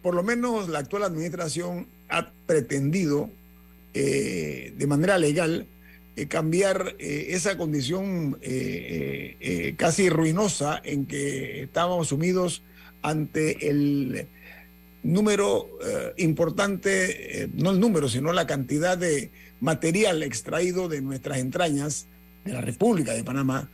[0.07, 3.29] por lo menos la actual administración ha pretendido
[3.93, 5.67] eh, de manera legal
[6.15, 8.39] eh, cambiar eh, esa condición
[9.75, 12.63] casi ruinosa en que estábamos sumidos
[13.01, 14.27] ante el
[15.03, 15.77] número
[16.15, 19.29] importante, no el número, sino la cantidad de
[19.59, 22.07] material extraído de nuestras entrañas
[22.45, 23.69] de la República de Panamá.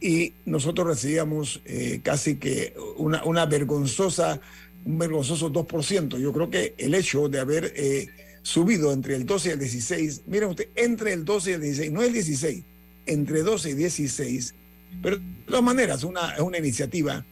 [0.00, 1.62] y nosotros recibíamos
[2.02, 4.40] casi que una, una vergonzosa
[4.86, 6.18] un vergonzoso 2%.
[6.18, 8.08] Yo creo que el hecho de haber eh,
[8.42, 11.92] subido entre el 12 y el 16, miren usted, entre el 12 y el 16,
[11.92, 12.64] no el 16,
[13.06, 14.54] entre 12 y 16,
[15.02, 17.26] pero de todas maneras una, es una iniciativa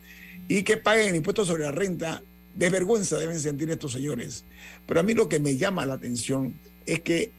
[0.48, 2.22] y que paguen impuestos sobre la renta,
[2.54, 4.44] de vergüenza deben sentir estos señores.
[4.86, 6.54] Pero a mí lo que me llama la atención
[6.86, 7.32] es que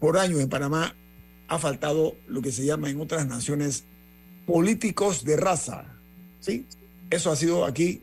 [0.00, 0.94] por años en Panamá
[1.48, 3.84] ha faltado lo que se llama en otras naciones
[4.46, 5.98] políticos de raza.
[6.40, 6.66] ¿sí?
[7.10, 8.02] Eso ha sido aquí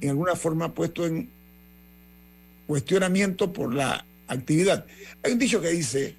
[0.00, 1.30] en alguna forma puesto en
[2.66, 4.86] cuestionamiento por la actividad.
[5.22, 6.16] Hay un dicho que dice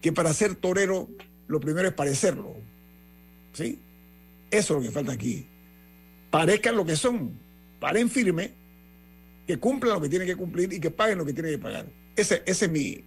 [0.00, 1.08] que para ser torero
[1.48, 2.56] lo primero es parecerlo.
[3.52, 3.78] ¿Sí?
[4.50, 5.46] Eso es lo que falta aquí.
[6.30, 7.38] Parezcan lo que son,
[7.80, 8.52] paren firme,
[9.46, 11.86] que cumplan lo que tienen que cumplir y que paguen lo que tienen que pagar.
[12.16, 13.04] Esa es mi,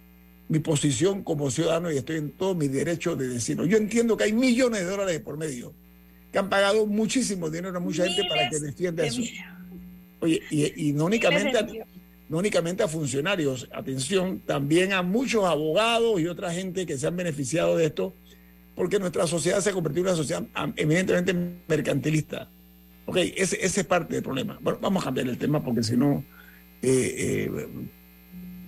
[0.48, 3.64] mi posición como ciudadano y estoy en todo mi derecho de decirlo.
[3.64, 5.74] Yo entiendo que hay millones de dólares por medio
[6.36, 9.22] que han pagado muchísimo dinero a mucha gente para que defienda eso.
[10.20, 11.66] Oye, y, no, únicamente a,
[12.28, 17.16] no únicamente a funcionarios, atención, también a muchos abogados y otra gente que se han
[17.16, 18.14] beneficiado de esto,
[18.74, 21.32] porque nuestra sociedad se ha convertido en una sociedad evidentemente
[21.66, 22.50] mercantilista.
[23.06, 24.58] Ok, ese, ese es parte del problema.
[24.60, 26.22] Bueno, vamos a cambiar el tema porque si no,
[26.82, 27.68] eh, eh,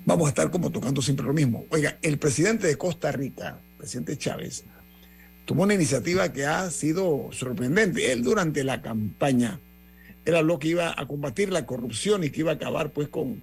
[0.07, 1.67] vamos a estar como tocando siempre lo mismo.
[1.69, 4.65] Oiga, el presidente de Costa Rica, presidente Chávez,
[5.49, 8.13] tomó una iniciativa que ha sido sorprendente.
[8.13, 9.59] Él durante la campaña
[10.27, 13.41] era lo que iba a combatir la corrupción y que iba a acabar pues con,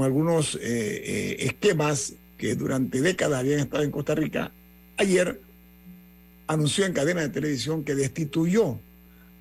[0.00, 4.52] algunos eh, eh, esquemas que durante décadas habían estado en Costa Rica.
[4.96, 5.38] Ayer
[6.46, 8.80] anunció en cadena de televisión que destituyó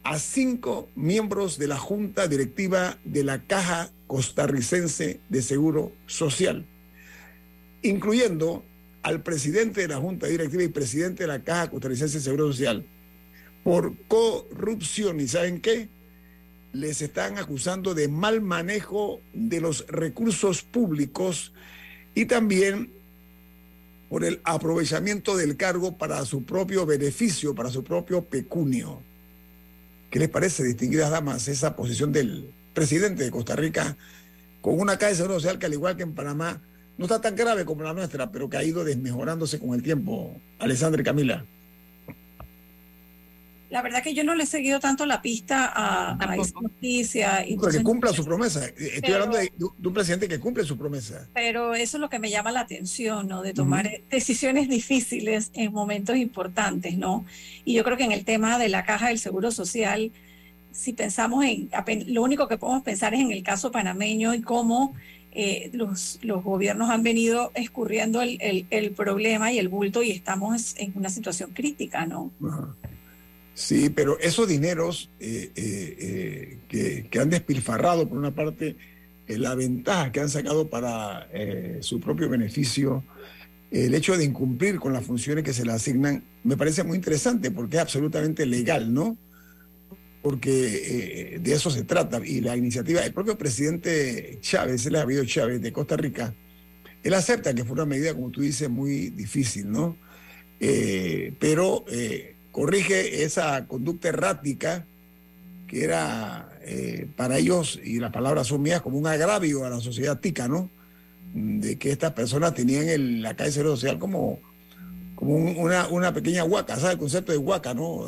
[0.03, 6.65] a cinco miembros de la Junta Directiva de la Caja Costarricense de Seguro Social,
[7.81, 8.65] incluyendo
[9.03, 12.85] al presidente de la Junta Directiva y presidente de la Caja Costarricense de Seguro Social
[13.63, 15.19] por corrupción.
[15.19, 15.89] ¿Y saben qué?
[16.73, 21.53] Les están acusando de mal manejo de los recursos públicos
[22.15, 22.91] y también
[24.09, 29.01] por el aprovechamiento del cargo para su propio beneficio, para su propio pecunio.
[30.09, 33.95] ¿Qué les parece, distinguidas damas, esa posición del presidente de Costa Rica
[34.61, 36.61] con una caja de seguro social que al igual que en Panamá
[37.01, 40.39] no está tan grave como la nuestra, pero que ha ido desmejorándose con el tiempo,
[40.59, 41.43] Alessandra y Camila.
[43.71, 47.43] La verdad que yo no le he seguido tanto la pista a, a esa noticia.
[47.47, 48.67] Y que cumpla su promesa.
[48.67, 51.27] Estoy hablando de, un presidente que cumple su promesa.
[51.33, 53.41] Pero eso es lo que me llama la atención, ¿no?
[53.41, 57.25] De tomar decisiones difíciles en momentos importantes, ¿no?
[57.65, 60.11] Y yo creo que en el tema de la caja del Seguro Social,
[60.71, 61.69] si pensamos en,
[62.13, 64.93] lo único que podemos pensar es en el caso panameño y cómo
[65.33, 70.75] eh, los, los gobiernos han venido escurriendo el, el, problema y el bulto y estamos
[70.77, 72.31] en una situación crítica, ¿no?
[73.53, 78.75] Sí, pero esos dineros eh, eh, que, que, han despilfarrado, por una parte,
[79.27, 81.29] la ventaja que han sacado para
[81.79, 83.03] su propio beneficio,
[83.71, 87.51] el hecho de incumplir con las funciones que se le asignan, me parece muy interesante
[87.51, 89.17] porque es absolutamente legal, ¿no?
[90.21, 92.21] Porque eh, de eso se trata.
[92.23, 96.33] Y la iniciativa, el propio presidente Chávez, el habido Chávez de Costa Rica,
[97.03, 99.97] él acepta que fue una medida, como tú dices, muy difícil, ¿no?
[100.59, 104.85] Eh, pero eh, corrige esa conducta errática
[105.67, 106.47] que era
[107.15, 110.69] para ellos, y las palabras son mías, como un agravio a la sociedad tica, ¿no?
[111.33, 114.39] De que estas personas tenían el, la calle social como,
[115.15, 116.93] como una, una pequeña huaca, ¿sabes?
[116.93, 118.05] El concepto de huaca, ¿no?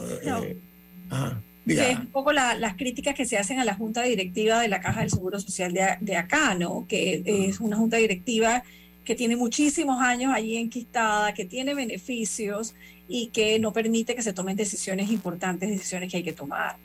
[1.09, 4.81] ajá es un poco las críticas que se hacen a la junta directiva de la
[4.81, 6.85] Caja del Seguro Social de, acá, ¿no?
[6.87, 8.63] Que es una junta directiva
[9.05, 12.73] que tiene muchísimos años allí enquistada, que tiene beneficios
[13.07, 16.77] y que no permite que se tomen decisiones importantes, decisiones que hay que tomar.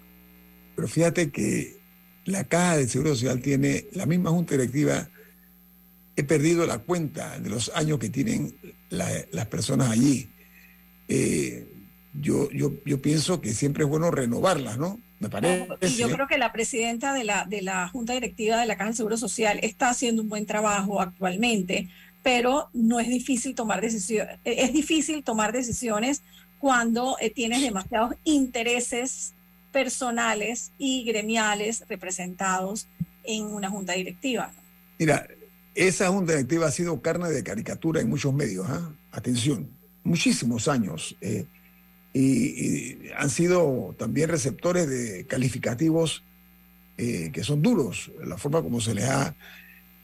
[0.74, 1.76] Pero fíjate que
[2.24, 5.08] la Caja del Seguro Social tiene la misma junta directiva
[6.18, 8.52] he perdido la cuenta de los años que tienen
[8.90, 10.28] las personas allí.
[11.06, 11.64] Eh,
[12.20, 15.00] yo, yo, yo pienso que siempre es bueno renovarlas, ¿no?
[15.20, 15.66] Me parece.
[15.80, 18.90] Y yo creo que la presidenta de la, de la Junta Directiva de la Caja
[18.90, 21.88] de Seguro Social está haciendo un buen trabajo actualmente,
[22.22, 24.38] pero no es difícil tomar decisiones.
[24.44, 26.22] Es difícil tomar decisiones
[26.58, 29.34] cuando eh, tienes demasiados intereses
[29.72, 32.86] personales y gremiales representados
[33.24, 34.52] en una junta directiva.
[34.98, 35.26] Mira,
[35.74, 38.66] esa junta directiva ha sido carne de caricatura en muchos medios.
[38.68, 38.92] ¿ah?
[39.12, 39.68] Atención,
[40.02, 41.16] muchísimos años.
[41.20, 41.46] Eh,
[42.12, 46.24] y, han sido también receptores de calificativos
[46.96, 49.34] eh, que son duros, la forma como se les ha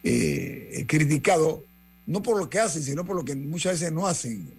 [0.05, 1.65] eh, criticado,
[2.07, 4.55] no por lo que hacen, sino por lo que muchas veces no hacen.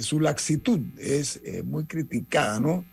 [0.00, 2.84] su laxitud es muy criticada, ¿no?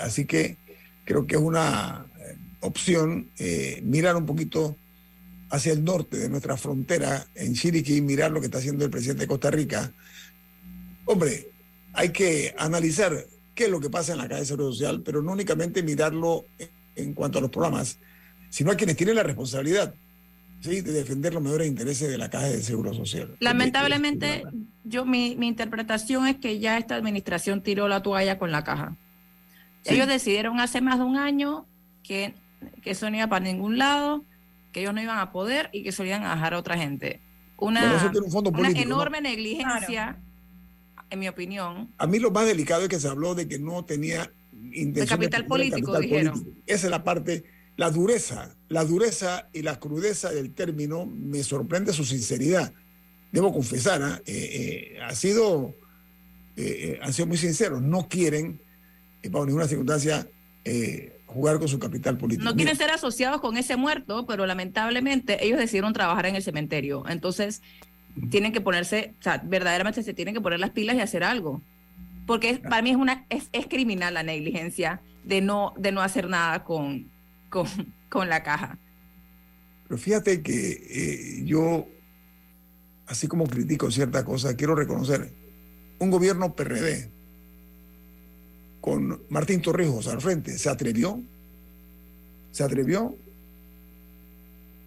[0.00, 0.56] así que
[1.04, 2.06] creo que es una
[2.60, 3.28] opción
[3.82, 4.76] mirar un poquito
[5.50, 9.22] hacia el norte de nuestra frontera, en Chiriquí, mirar lo que está haciendo el presidente
[9.22, 9.92] de Costa Rica.
[11.04, 11.50] Hombre,
[11.92, 15.22] hay que analizar qué es lo que pasa en la calle de Seguro Social, pero
[15.22, 16.44] no únicamente mirarlo
[16.96, 17.98] en cuanto a los programas,
[18.48, 19.94] sino a quienes tienen la responsabilidad
[20.60, 20.80] ¿sí?
[20.80, 23.36] de defender los mejores intereses de la Caja de Seguro Social.
[23.40, 24.44] Lamentablemente,
[24.84, 28.96] yo mi, mi, interpretación es que ya esta administración tiró la toalla con la caja.
[29.84, 31.66] Ellos decidieron hace más de un año
[32.02, 32.34] que,
[32.82, 34.24] que eso no iba para ningún lado,
[34.72, 37.20] que ellos no iban a poder y que se iban a dejar a otra gente.
[37.56, 38.10] Una,
[38.76, 40.18] enorme negligencia,
[41.10, 41.92] en mi opinión.
[41.98, 44.32] A mí lo más delicado es que se habló de que no tenía
[44.72, 46.54] intención de capital político, dijeron.
[46.66, 47.44] Esa es la parte,
[47.76, 52.72] la dureza, la dureza y la crudeza del término me sorprende su sinceridad.
[53.32, 54.22] Debo confesar, ¿ah?
[54.26, 55.74] eh, eh, ha sido,
[56.56, 58.60] eh, han sido muy sinceros, no quieren,
[59.30, 60.26] bajo ninguna circunstancia,
[61.26, 62.44] jugar con su capital político.
[62.44, 67.04] No quieren ser asociados con ese muerto, pero lamentablemente ellos decidieron trabajar en el cementerio.
[67.08, 67.62] Entonces,
[68.30, 71.62] tienen que ponerse, o sea, verdaderamente se tienen que poner las pilas y hacer algo.
[72.26, 76.28] Porque para mí es una es, es, criminal la negligencia de no, de no hacer
[76.28, 77.10] nada con,
[77.48, 77.66] con,
[78.08, 78.78] con la caja.
[79.88, 81.88] Pero fíjate que eh, yo,
[83.06, 85.32] así como critico cierta cosa, quiero reconocer
[85.98, 87.10] un gobierno PRD
[88.80, 91.20] con Martín Torrijos al frente, se atrevió,
[92.52, 93.16] se atrevió,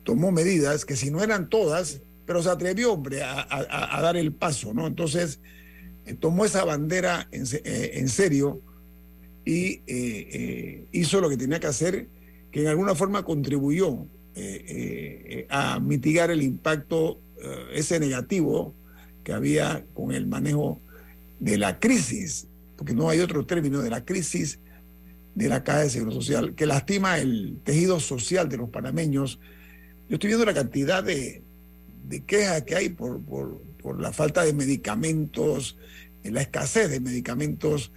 [0.04, 4.74] tomó medidas que si no eran todas, pero se atrevió, hombre, a, dar el paso,
[4.74, 4.88] ¿no?
[4.88, 5.40] Entonces,
[6.06, 8.62] eh, tomó esa bandera en, eh, serio
[9.46, 12.08] y eh, hizo lo que tenía que hacer,
[12.52, 14.08] que en alguna forma contribuyó
[15.50, 17.20] a mitigar el impacto
[17.72, 18.74] ese negativo
[19.24, 20.82] que había con el manejo
[21.40, 22.48] de la crisis
[22.78, 24.60] porque no hay otro término de la crisis
[25.36, 29.40] de la caja de seguro social que lastima el tejido social de los panameños.
[30.10, 31.43] Yo estoy viendo la cantidad de,
[32.26, 35.78] quejas que hay por, por, la falta de medicamentos,
[36.24, 37.92] la escasez de medicamentos,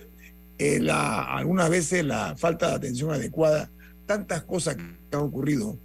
[0.59, 3.71] eh, la, algunas veces la falta de atención adecuada,
[4.07, 4.83] tantas cosas que
[5.17, 5.79] han ocurrido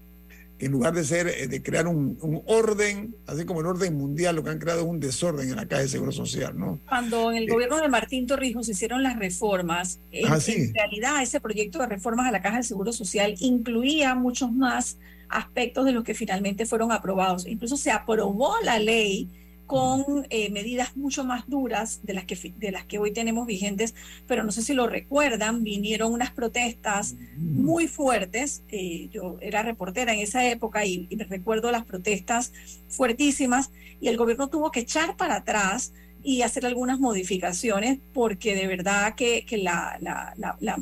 [0.62, 4.44] en lugar de ser, eh, de crear un, orden, así como el orden mundial, lo
[4.44, 6.80] que han creado es un desorden en la Caja de Seguro Social, ¿no?
[6.88, 10.74] Cuando en el eh, gobierno de Martín Torrijos se hicieron las reformas, en, ah, en,
[10.74, 14.98] realidad ese proyecto de reformas a la Caja de Seguro Social incluía muchos más
[15.32, 17.48] aspectos de los que finalmente fueron aprobados.
[17.48, 19.30] Incluso se aprobó la ley
[19.72, 23.96] con eh, medidas mucho más duras de las, que, de las que hoy tenemos vigentes,
[24.28, 30.14] pero no sé si lo recuerdan, vinieron unas protestas muy fuertes, eh, yo era reportera
[30.14, 32.52] en esa época y, recuerdo las protestas
[32.90, 33.72] fuertísimas
[34.02, 35.94] y el gobierno tuvo que echar para atrás
[36.24, 40.00] y hacer algunas modificaciones porque de verdad que, que la,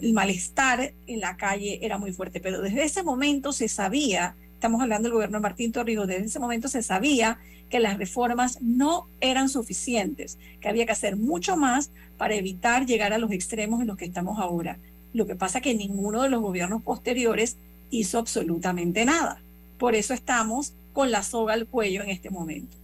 [0.02, 4.82] el malestar en la calle era muy fuerte, pero desde ese momento se sabía estamos
[4.82, 9.08] hablando del gobierno de Martín Torrijos, desde ese momento se sabía que las reformas no
[9.22, 13.88] eran suficientes, que había que hacer mucho más para evitar llegar a los extremos en
[13.88, 14.78] los que estamos ahora.
[15.14, 17.56] Lo que pasa es que ninguno de los gobiernos posteriores
[17.90, 19.40] hizo absolutamente nada.
[19.78, 22.76] Por eso estamos con la soga al cuello en este momento.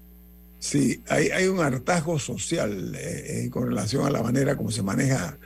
[0.65, 4.81] Sí, hay, hay un hartazgo social eh, eh, con relación a la manera como se
[4.81, 5.37] maneja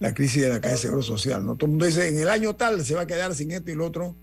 [0.00, 1.46] la crisis de la calle de seguro social.
[1.46, 1.54] ¿no?
[1.54, 3.76] Todo el mundo dice, en el año tal se va a quedar sin esto y
[3.76, 4.16] lo otro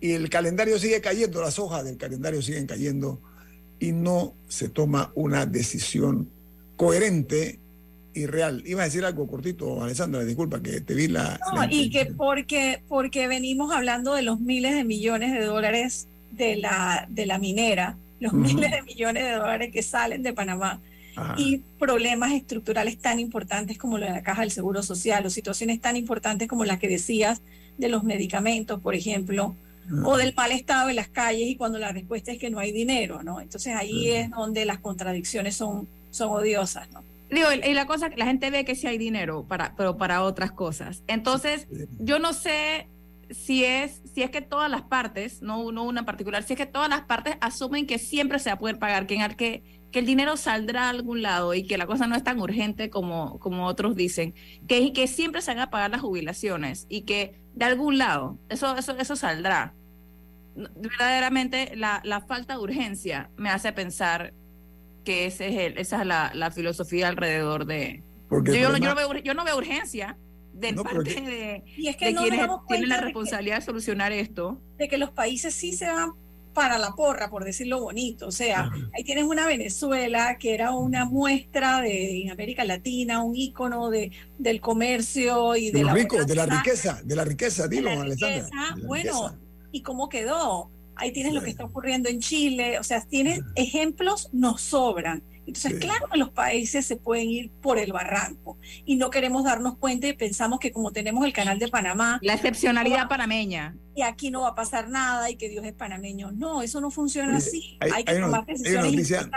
[0.00, 3.20] y el calendario sigue cayendo, las hojas del calendario siguen cayendo
[3.78, 6.28] y no se toma una decisión
[6.76, 7.60] coherente
[8.14, 8.64] y real.
[8.66, 11.38] Iba a decir algo cortito, Alessandra, disculpa que te vi la...
[11.54, 16.56] No, y que porque, porque venimos hablando de los miles de millones de dólares de
[16.56, 20.80] la, de la minera, los miles de millones de dólares que salen de Panamá.
[21.36, 25.80] Y problemas estructurales tan importantes como lo de la caja del Seguro Social, o situaciones
[25.80, 27.42] tan importantes como las que decías
[27.76, 29.56] de los medicamentos, por ejemplo,
[30.04, 32.72] o del mal estado de las calles y cuando la respuesta es que no hay
[32.72, 33.40] dinero, ¿no?
[33.40, 37.02] Entonces ahí es donde las contradicciones son, son odiosas, ¿no?
[37.30, 40.50] Digo, y la cosa, la gente ve que sí hay dinero, para, pero para otras
[40.50, 41.02] cosas.
[41.08, 41.66] Entonces,
[41.98, 42.86] yo no sé
[43.30, 46.56] si es, si es que todas las partes, no, no una en particular, si es
[46.58, 49.62] que todas las partes asumen que siempre se va a poder pagar, que, en que,
[49.90, 52.90] que el dinero saldrá a algún lado y que la cosa no es tan urgente
[52.90, 54.34] como, como otros dicen,
[54.66, 58.76] que, que siempre se van a pagar las jubilaciones y que de algún lado eso,
[58.76, 59.74] eso, eso saldrá.
[60.54, 64.32] Verdaderamente la, la falta de urgencia me hace pensar
[65.04, 68.02] que ese es el, esa es la, la filosofía alrededor de...
[68.28, 70.18] Porque yo, yo, no veo, yo no veo urgencia
[70.58, 74.60] de parte de, y es que quienes tienen la responsabilidad de, solucionar esto.
[74.76, 76.12] De que los países sí se van
[76.52, 78.26] para la porra, por decirlo bonito.
[78.26, 83.36] O sea, ahí tienes una Venezuela que era una muestra de en América Latina, un
[83.36, 87.90] ícono de, del comercio y de, la, rico, de la riqueza, de la riqueza, dilo,
[87.90, 88.48] Alessandra.
[88.84, 89.38] Bueno,
[89.70, 90.70] ¿y cómo quedó?
[90.98, 95.22] ahí tienes lo que está ocurriendo en Chile, o sea, tienes ejemplos, nos sobran.
[95.48, 99.78] Entonces, claro que los países se pueden ir por el barranco y no queremos darnos
[99.78, 102.18] cuenta y pensamos que como tenemos el canal de Panamá...
[102.20, 103.74] La excepcionalidad panameña.
[103.94, 106.32] Y aquí no va a pasar nada y que Dios es panameño.
[106.32, 107.78] No, eso no funciona así.
[107.80, 109.30] Hay, que tomar decisiones noticia,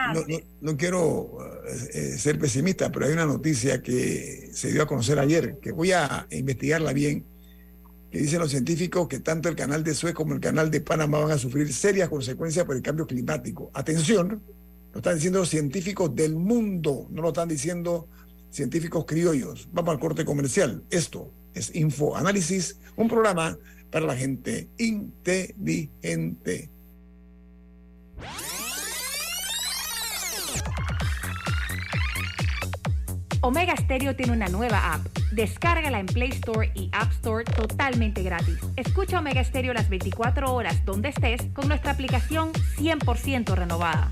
[0.59, 5.59] no, quiero eh, ser pesimista, pero hay una noticia que se dio a conocer ayer,
[5.61, 7.25] que voy a investigarla bien
[8.11, 11.19] que dicen los científicos que tanto el canal de Suez como el canal de Panamá
[11.19, 13.71] van a sufrir serias consecuencias por el cambio climático.
[13.73, 14.43] Atención,
[14.93, 18.07] lo están diciendo los científicos del mundo, no lo están diciendo
[18.49, 19.69] científicos criollos.
[19.71, 20.83] Vamos al corte comercial.
[20.89, 23.57] Esto es Info Análisis, un programa
[23.89, 26.69] para la gente inteligente.
[33.43, 35.07] Omega Stereo tiene una nueva app.
[35.31, 38.59] Descárgala en Play Store y App Store totalmente gratis.
[38.75, 44.11] Escucha Omega Stereo las 24 horas donde estés con nuestra aplicación 100% renovada.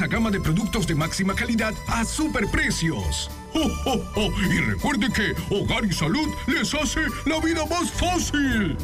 [0.07, 3.29] gama de productos de máxima calidad a superprecios.
[3.53, 8.77] ¡Oh, Y recuerde que Hogar y Salud les hace la vida más fácil.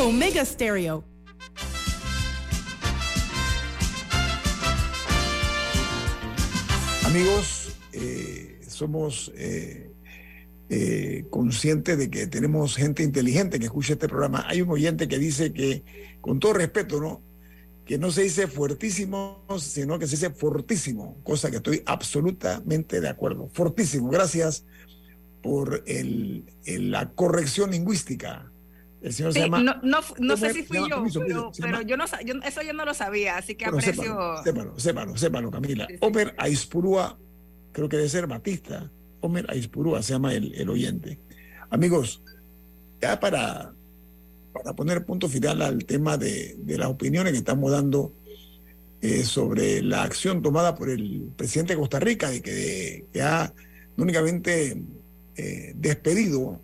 [0.00, 1.04] Omega Stereo.
[7.06, 9.93] Amigos, eh, somos eh,
[10.70, 14.44] eh, conscientes de que tenemos gente inteligente que escucha este programa.
[14.48, 15.82] Hay un oyente que dice que,
[16.20, 17.22] con todo respeto, ¿no?
[17.84, 23.08] Que no se dice fuertísimo, sino que se dice fortísimo, cosa que estoy absolutamente de
[23.08, 23.50] acuerdo.
[23.52, 24.64] Fortísimo, gracias
[25.42, 28.50] por el, la corrección lingüística.
[29.02, 29.60] El señor se llama.
[29.60, 31.04] No, no, no sé si fui yo,
[31.60, 34.42] pero, yo no yo, eso yo no lo sabía, así que aprecio.
[34.42, 35.86] Sépalo, sépalo, sépalo, Camila.
[36.00, 37.18] Omer Aispurúa
[37.72, 38.90] creo que debe ser Batista,
[39.24, 41.18] Homer Aispurúa se llama el, oyente.
[41.70, 42.22] Amigos,
[43.00, 43.72] ya para,
[44.52, 48.12] para poner punto final al tema de, las opiniones que estamos dando
[49.00, 53.52] eh, sobre la acción tomada por el presidente de Costa Rica, de que, ha
[53.96, 54.82] no únicamente
[55.36, 56.60] eh, despedido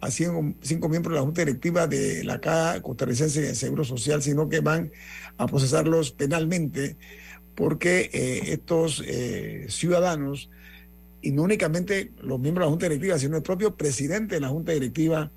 [0.00, 4.48] a cinco, miembros de la Junta Directiva de la Caja Costarricense de Seguro Social, sino
[4.48, 4.90] que van
[5.36, 6.96] a procesarlos penalmente
[7.54, 9.02] porque eh, estos
[9.68, 10.48] ciudadanos,
[11.22, 14.48] y no únicamente los miembros de la Junta Directiva, sino el propio presidente de la
[14.48, 15.30] Junta Directiva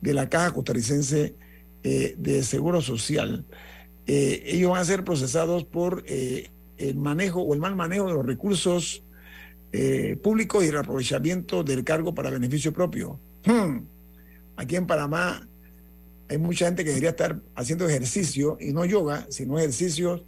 [0.00, 1.34] de la Caja Costarricense
[1.82, 3.44] de Seguro Social,
[4.06, 9.04] ellos van a ser procesados por el manejo o el mal manejo de los recursos
[10.22, 13.18] públicos y el aprovechamiento del cargo para beneficio propio.
[13.44, 13.86] Hmm.
[14.56, 15.48] Aquí en Panamá
[16.28, 20.24] hay mucha gente que debería estar haciendo ejercicio y no yoga, sino ejercicios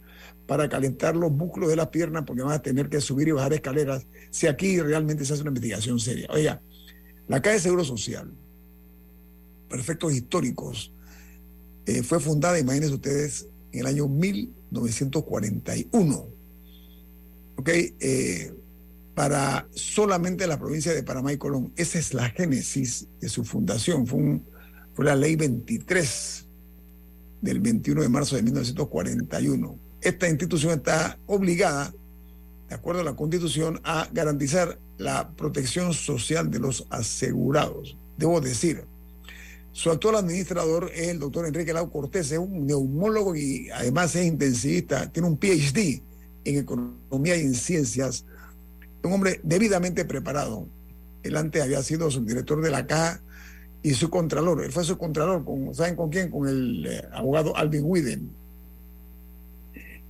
[0.47, 3.53] para calentar los músculos de las piernas porque van a tener que subir y bajar
[3.53, 6.27] escaleras si aquí realmente se hace una investigación seria.
[6.29, 6.61] Oiga,
[7.27, 8.31] la Caja de Seguro Social,
[9.69, 10.93] perfectos históricos,
[11.85, 16.27] eh, fue fundada, imagínense ustedes, en el año 1941.
[17.57, 17.69] ¿Ok?
[17.69, 18.53] Eh,
[19.15, 21.71] para solamente la provincia de Panamá y Colón.
[21.77, 24.05] Esa es la génesis de su fundación.
[24.05, 24.45] Fue, un,
[24.93, 26.45] fue la ley 23
[27.41, 29.79] del 21 de marzo de 1941.
[30.05, 31.91] Esta institución está obligada,
[32.69, 37.97] de acuerdo a la Constitución, a garantizar la protección social de los asegurados.
[38.15, 38.85] Debo decir,
[39.71, 44.27] su actual administrador es el doctor Enrique Lau Cortés, es un neumólogo y además es
[44.27, 46.03] intensivista, tiene un PhD
[46.43, 48.25] en economía y en ciencias
[49.03, 50.67] un hombre debidamente preparado.
[51.23, 53.21] Él antes había sido subdirector de la caja
[53.81, 54.63] y su contralor.
[54.63, 56.29] Él fue su contralor, con, ¿saben con quién?
[56.29, 58.44] Con el eh, abogado Alvin Widen.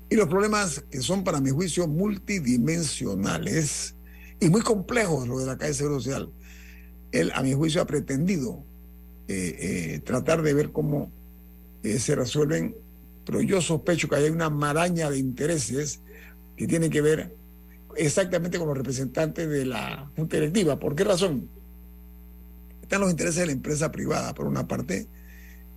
[0.10, 3.96] Y los problemas que son, para mi juicio, multidimensionales
[4.40, 6.32] y muy complejos, lo de la caja de Seguro Social.
[7.12, 8.64] Él, a mi juicio, ha pretendido
[9.28, 11.12] eh, eh, tratar de ver cómo
[11.84, 12.76] se resuelven,
[13.26, 16.00] pero yo sospecho que hay una maraña de intereses
[16.58, 17.36] que tiene que ver
[17.96, 20.80] exactamente como representante de la Junta Directiva.
[20.80, 21.50] ¿Por qué razón?
[22.82, 25.08] Están los intereses de la empresa privada, por una parte,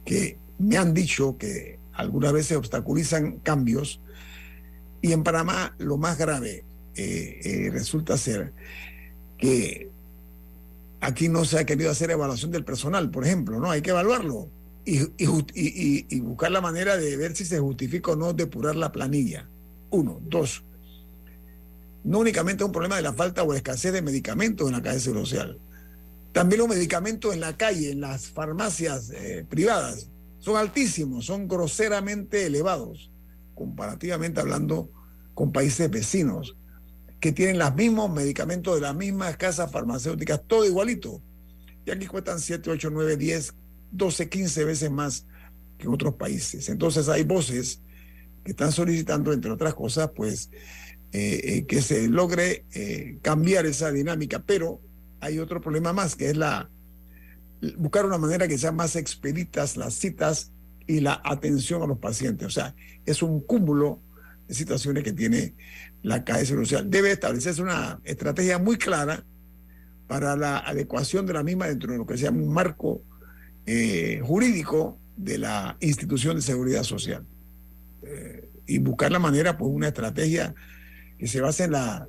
[0.04, 4.00] que me han dicho que algunas veces obstaculizan cambios.
[5.01, 8.53] Y en Panamá lo más grave eh, eh, resulta ser
[9.36, 9.90] que
[11.01, 13.70] aquí no se ha querido hacer evaluación del personal, por ejemplo, ¿no?
[13.70, 14.49] Hay que evaluarlo
[14.84, 19.49] y, buscar la manera de ver si se justifica o no depurar la planilla.
[19.90, 20.20] Uno.
[20.22, 20.64] Dos,
[22.05, 25.01] no únicamente es un problema de la falta o escasez de medicamentos en la calle
[25.01, 25.59] social.
[26.32, 32.46] También los medicamentos en la calle, en las farmacias eh, privadas, son altísimos, son groseramente
[32.46, 33.11] elevados,
[33.59, 34.90] comparativamente hablando
[35.34, 36.56] con países vecinos,
[37.20, 41.20] que tienen los mismos medicamentos de las mismas casas farmacéuticas, todo igualito.
[41.84, 43.54] Y aquí cuestan 7, 8, 9, 10,
[43.90, 45.26] 12, 15 veces más
[45.76, 46.68] que en otros países.
[46.68, 47.82] Entonces hay voces
[48.44, 50.50] que están solicitando, entre otras cosas, pues
[51.12, 54.80] eh, eh, que se logre eh, cambiar esa dinámica, pero
[55.20, 56.70] hay otro problema más, que es la
[57.76, 60.52] buscar una manera que sean más expeditas las citas
[60.89, 62.47] y la atención a los pacientes.
[62.49, 62.74] O sea,
[63.07, 64.03] es un cúmulo
[64.49, 65.55] de situaciones que tiene
[66.03, 66.91] la Caja Social.
[66.91, 69.24] Debe establecerse una estrategia muy clara
[70.09, 73.03] para la adecuación de la misma dentro de lo que sea un marco
[74.22, 77.24] jurídico de la institución de seguridad social.
[78.66, 80.55] y buscar la manera, pues, una estrategia
[81.18, 82.07] que se basa en la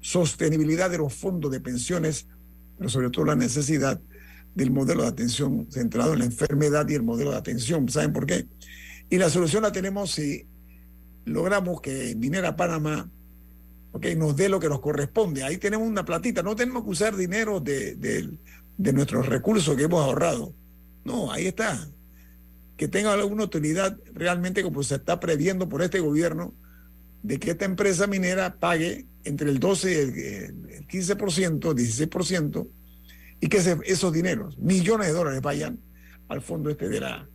[0.00, 2.26] sostenibilidad de los fondos de pensiones,
[2.76, 4.00] pero sobre todo la necesidad
[4.54, 7.88] del modelo de atención centrado en la enfermedad y el modelo de atención.
[7.88, 8.46] ¿Saben por qué?
[9.10, 10.46] Y la solución la tenemos si
[11.24, 13.10] logramos que Minera Panamá
[13.92, 15.42] okay, nos dé lo que nos corresponde.
[15.42, 20.04] Ahí tenemos una platita, no tenemos que usar dinero de, de nuestros recursos que hemos
[20.04, 20.54] ahorrado.
[21.04, 21.88] No, ahí está.
[22.76, 26.54] Que tenga alguna utilidad realmente como se está previendo por este gobierno
[27.22, 32.68] de que esta empresa minera pague entre el 12 y el, 15%, 16%,
[33.40, 35.80] y que esos dineros, millones de dólares, vayan
[36.28, 37.28] al fondo este de la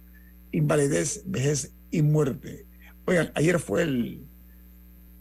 [0.51, 2.65] invalidez, vejez y muerte.
[3.05, 4.25] Oigan, ayer fue el,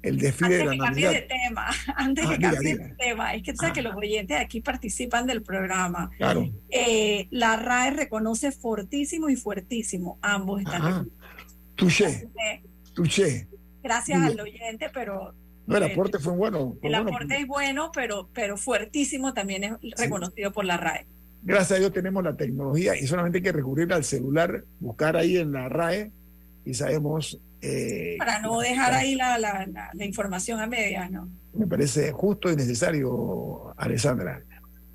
[0.02, 1.12] el desfile de la Navidad.
[1.12, 4.38] De tema, antes ah, que cambie de tema, es que tú sabes que los oyentes
[4.38, 6.10] aquí participan del programa.
[6.18, 6.50] Claro.
[6.70, 11.10] Eh, la RAE reconoce fortísimo y fuertísimo, ambos están.
[11.76, 12.28] Touché,
[12.94, 13.48] touché
[13.82, 15.34] gracias al oyente, pero...
[15.66, 16.76] No, el aporte fue bueno.
[16.82, 21.06] el aporte es bueno, pero, pero fuertísimo también es reconocido por la RAE.
[21.42, 25.36] Gracias a Dios tenemos la tecnología y solamente hay que recurrir al celular, buscar ahí
[25.36, 26.10] en la RAE
[26.64, 27.40] y sabemos...
[27.60, 31.28] Eh, Para no dejar ahí la, la, la, información a medias, ¿no?
[31.54, 34.42] Me parece justo y necesario, Alessandra.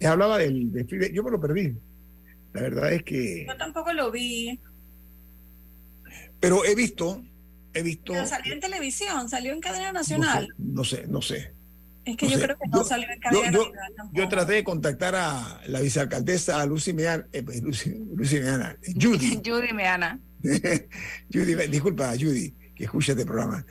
[0.05, 1.73] Hablaba del desfile, yo me lo perdí.
[2.53, 3.45] La verdad es que...
[3.47, 4.59] Yo tampoco lo vi.
[6.39, 7.21] Pero he visto
[7.77, 8.13] he visto.
[8.13, 10.49] Pero salió en televisión, salió en cadena nacional.
[10.57, 11.53] No sé, no sé.
[12.07, 14.09] Es que yo creo que no salió en cadena nacional.
[14.13, 19.41] Yo traté de contactar a la vicealcaldesa Lucy Meana, eh, pues, Lucy, Meana, Judy.
[19.45, 20.19] Judy Meana.
[21.33, 23.65] Judy, disculpa, Judy, que escucha este programa.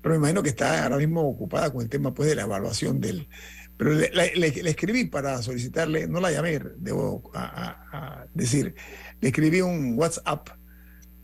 [0.00, 3.00] pero me imagino que está ahora mismo ocupada con el tema pues, de la evaluación
[3.00, 3.28] del...
[3.76, 8.74] Pero le, le, escribí para solicitarle, no la llamé, debo a, decir,
[9.20, 10.48] le escribí un WhatsApp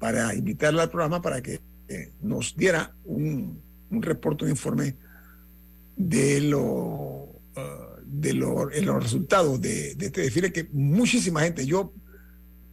[0.01, 1.61] para invitarla al programa para que
[1.91, 3.61] eh, nos diera un,
[3.91, 4.95] un reporte, un informe
[5.97, 11.93] de lo, uh, de los resultados de, de, este desfile que muchísima gente, yo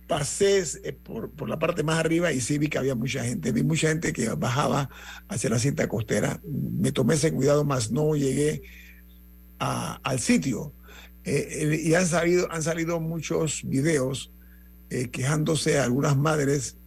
[0.08, 3.52] pasé eh, por, por, la parte más arriba y sí vi que había mucha gente,
[3.52, 4.88] vi mucha gente que bajaba
[5.30, 8.62] hacia la cinta costera, me tomé ese cuidado más, no llegué
[9.58, 10.76] al sitio.
[11.24, 14.32] Eh, y han salido, han salido muchos videos
[15.12, 16.78] quejándose a algunas madres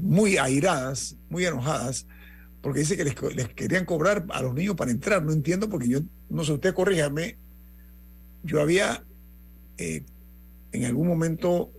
[0.00, 2.06] muy airadas, muy enojadas,
[2.62, 5.22] porque dice que les, les, querían cobrar a los niños para entrar.
[5.22, 7.38] No entiendo porque yo, no sé, usted corríjame,
[8.42, 9.04] yo había
[10.72, 11.72] en algún momento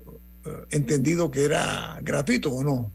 [0.45, 2.91] eh, entendido que era gratuito o no.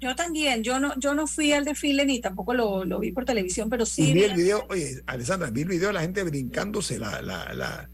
[0.00, 3.24] Yo también, yo no, yo no fui al desfile ni tampoco lo, lo vi por
[3.24, 4.12] televisión, pero sí.
[4.14, 7.20] vi el video, oye, Alessandra, vi el video de la gente brincándose la...
[7.20, 7.90] la, la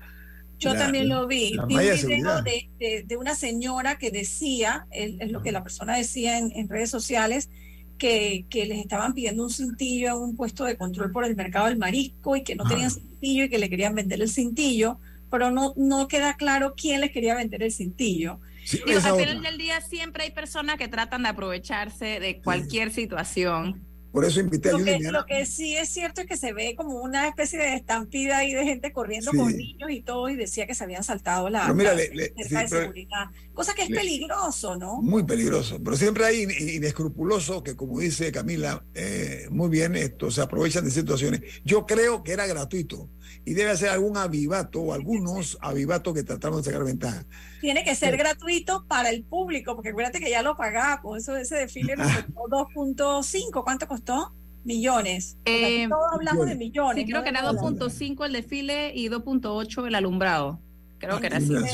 [0.58, 1.56] yo también lo vi.
[1.68, 6.38] Vi un video de, de, una señora que decía, es, lo que la persona decía
[6.38, 7.50] en, en redes sociales,
[7.98, 11.66] que, que, les estaban pidiendo un cintillo en un puesto de control por el mercado
[11.66, 15.00] del marisco y que no tenían cintillo y que le querían vender el cintillo
[15.30, 18.40] pero no, no queda claro quién les quería vender el cintillo.
[18.86, 23.85] y al final del día siempre hay personas que tratan de aprovecharse de cualquier situación.
[24.16, 26.74] Por eso invité a lo que, lo que sí es cierto es que se ve
[26.74, 30.66] como una especie de estampida ahí de gente corriendo con niños y todo, y decía
[30.66, 32.32] que se habían saltado la, mira, de
[32.66, 33.26] seguridad.
[33.52, 35.02] Cosa que es peligroso, ¿no?
[35.02, 35.78] Muy peligroso.
[35.84, 36.44] Pero siempre hay
[36.76, 41.42] inescrupulosos que, como dice Camila, eh, muy bien, esto, se aprovechan de situaciones.
[41.62, 43.10] Yo creo que era gratuito
[43.44, 47.24] y debe ser algún avivato o algunos avivatos que trataron de sacar ventaja.
[47.60, 51.18] Tiene que ser gratuito para el público, porque acuérdate que ya lo pagamos.
[51.18, 53.64] Eso ese desfile nos costó 2.5.
[53.64, 54.34] ¿Cuánto costó?
[54.64, 55.36] Millones.
[55.44, 57.04] Eh, todos hablamos de millones.
[57.04, 60.60] Sí, creo que era 2.5 el desfile y 2.8 el alumbrado.
[60.98, 61.48] Creo que era así.
[61.48, 61.64] no,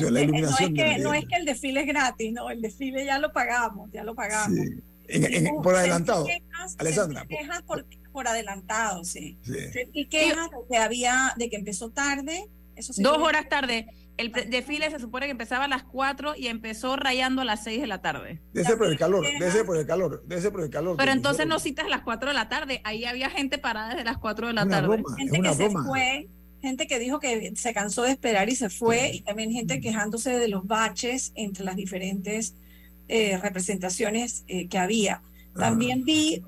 [1.14, 4.58] es que, el desfile es gratis, no, el desfile ya lo pagamos, ya lo pagamos.
[5.62, 6.26] por adelantado.
[6.78, 7.26] Alessandra.
[7.66, 9.38] por, por adelantado, sí.
[9.92, 12.48] Y quejas de que había, de que empezó tarde.
[12.76, 13.86] Eso Dos horas tarde.
[14.18, 17.80] El desfile se supone que empezaba a las 4 y empezó rayando a las 6
[17.80, 18.40] de la tarde.
[18.52, 20.96] Debe ser por el calor, debe ser por el calor, debe ser por el calor.
[20.98, 24.04] Pero entonces no citas a las 4 de la tarde, ahí había gente parada desde
[24.04, 25.02] las 4 de la tarde.
[25.16, 26.28] gente que se fue,
[26.60, 30.38] gente que dijo que se cansó de esperar y se fue, y también gente quejándose
[30.38, 32.54] de los baches entre las diferentes
[33.08, 35.22] eh, representaciones eh, que había.
[35.54, 36.42] También vi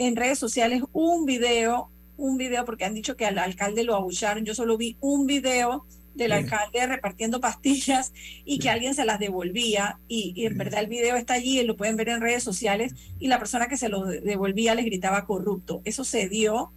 [0.00, 4.46] en redes sociales un video, un video, porque han dicho que al alcalde lo abucharon.
[4.46, 5.84] Yo solo vi un video
[6.14, 8.14] del alcalde repartiendo pastillas
[8.46, 10.00] y que alguien se las devolvía.
[10.08, 13.38] Y, en verdad el video está allí, lo pueden ver en redes sociales, y la
[13.38, 15.82] persona que se lo devolvía les gritaba corrupto.
[15.84, 16.72] Eso se dio.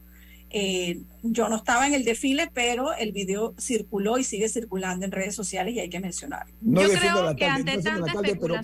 [0.56, 5.12] Eh, yo no estaba en el desfile, pero el video circuló y sigue circulando en
[5.12, 6.54] redes sociales y hay que mencionarlo.
[6.62, 8.56] No yo creo que ante tanta alcalde, pero,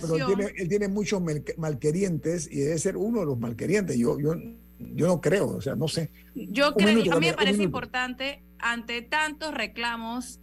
[0.56, 1.20] él, tiene, muchos
[1.56, 3.98] malquerientes y debe ser uno de los malquerientes.
[3.98, 4.36] Yo, yo,
[4.78, 6.10] yo no creo, o sea, no sé.
[6.36, 10.38] Yo creo, a mí me parece importante, ante tantos reclamos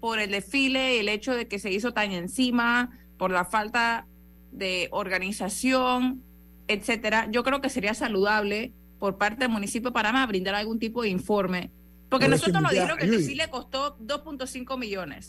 [0.00, 4.06] por el desfile y el hecho de que se hizo tan encima, por la falta
[4.50, 6.22] de organización,
[6.68, 11.02] etcétera, yo creo que sería saludable por parte del municipio de Panamá brindar algún tipo
[11.02, 11.72] de informe.
[12.08, 15.26] Porque nosotros nos dijeron que el desfile costó 2.5 millones.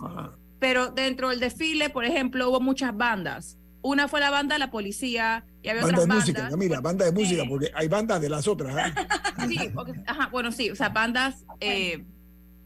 [0.59, 3.57] Pero dentro del desfile, por ejemplo, hubo muchas bandas.
[3.81, 7.05] Una fue la banda de la policía y había banda otras de música, mira, banda
[7.05, 8.77] de música, porque hay bandas de las otras.
[8.77, 8.93] ¿eh?
[9.49, 9.57] sí,
[10.05, 12.05] ajá, bueno, sí, o sea, bandas eh,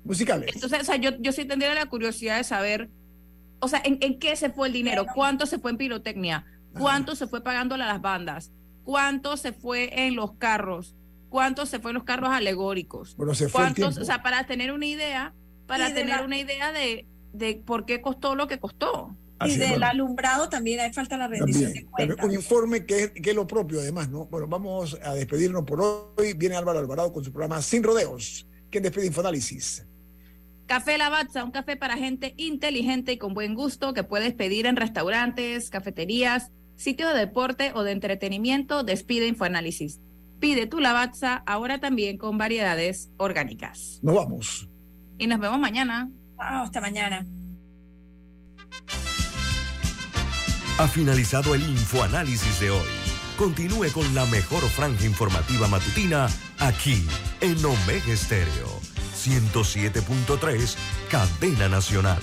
[0.04, 0.56] musicales.
[0.56, 2.90] Entonces, o sea, yo, yo sí tendría la curiosidad de saber,
[3.62, 5.06] o sea, ¿en, qué se fue el dinero?
[5.16, 6.46] ¿Cuánto se fue en pirotecnia?
[6.78, 8.52] ¿Cuánto se fue pagándole a las bandas?
[8.88, 10.96] ¿Cuánto se fue en los carros?
[11.30, 13.16] ¿Cuánto se fue en los carros alegóricos?
[13.16, 15.34] Bueno, se fue ¿Cuántos, o sea, para tener una idea,
[15.66, 19.16] para tener una idea de, de por qué costó lo que costó.
[19.46, 22.26] y del alumbrado también hay falta la rendición de cuentas.
[22.26, 24.26] Un informe que es, que es lo propio, además, ¿no?
[24.26, 26.34] Bueno, vamos a despedirnos por hoy.
[26.34, 28.48] Viene Álvaro Alvarado con su programa Sin Rodeos.
[28.72, 29.86] ¿Quién despide Infoanálisis?
[30.66, 34.76] Café Lavazza, un café para gente inteligente y con buen gusto que puedes pedir en
[34.76, 38.84] restaurantes, cafeterías, sitios de deporte o de entretenimiento.
[38.84, 40.02] Despide Infoanálisis.
[40.40, 44.00] Pide tu Lavazza ahora también con variedades orgánicas.
[44.04, 44.70] Nos vamos.
[45.18, 46.10] Y nos vemos mañana.
[46.38, 47.26] hasta mañana.
[50.80, 52.88] Ha finalizado el Infoanálisis de hoy.
[53.38, 56.28] Continúe con la mejor franja informativa matutina
[56.60, 57.04] aquí
[57.42, 58.80] en Omega Estéreo
[59.18, 60.76] 107.3,
[61.10, 62.22] Cadena Nacional.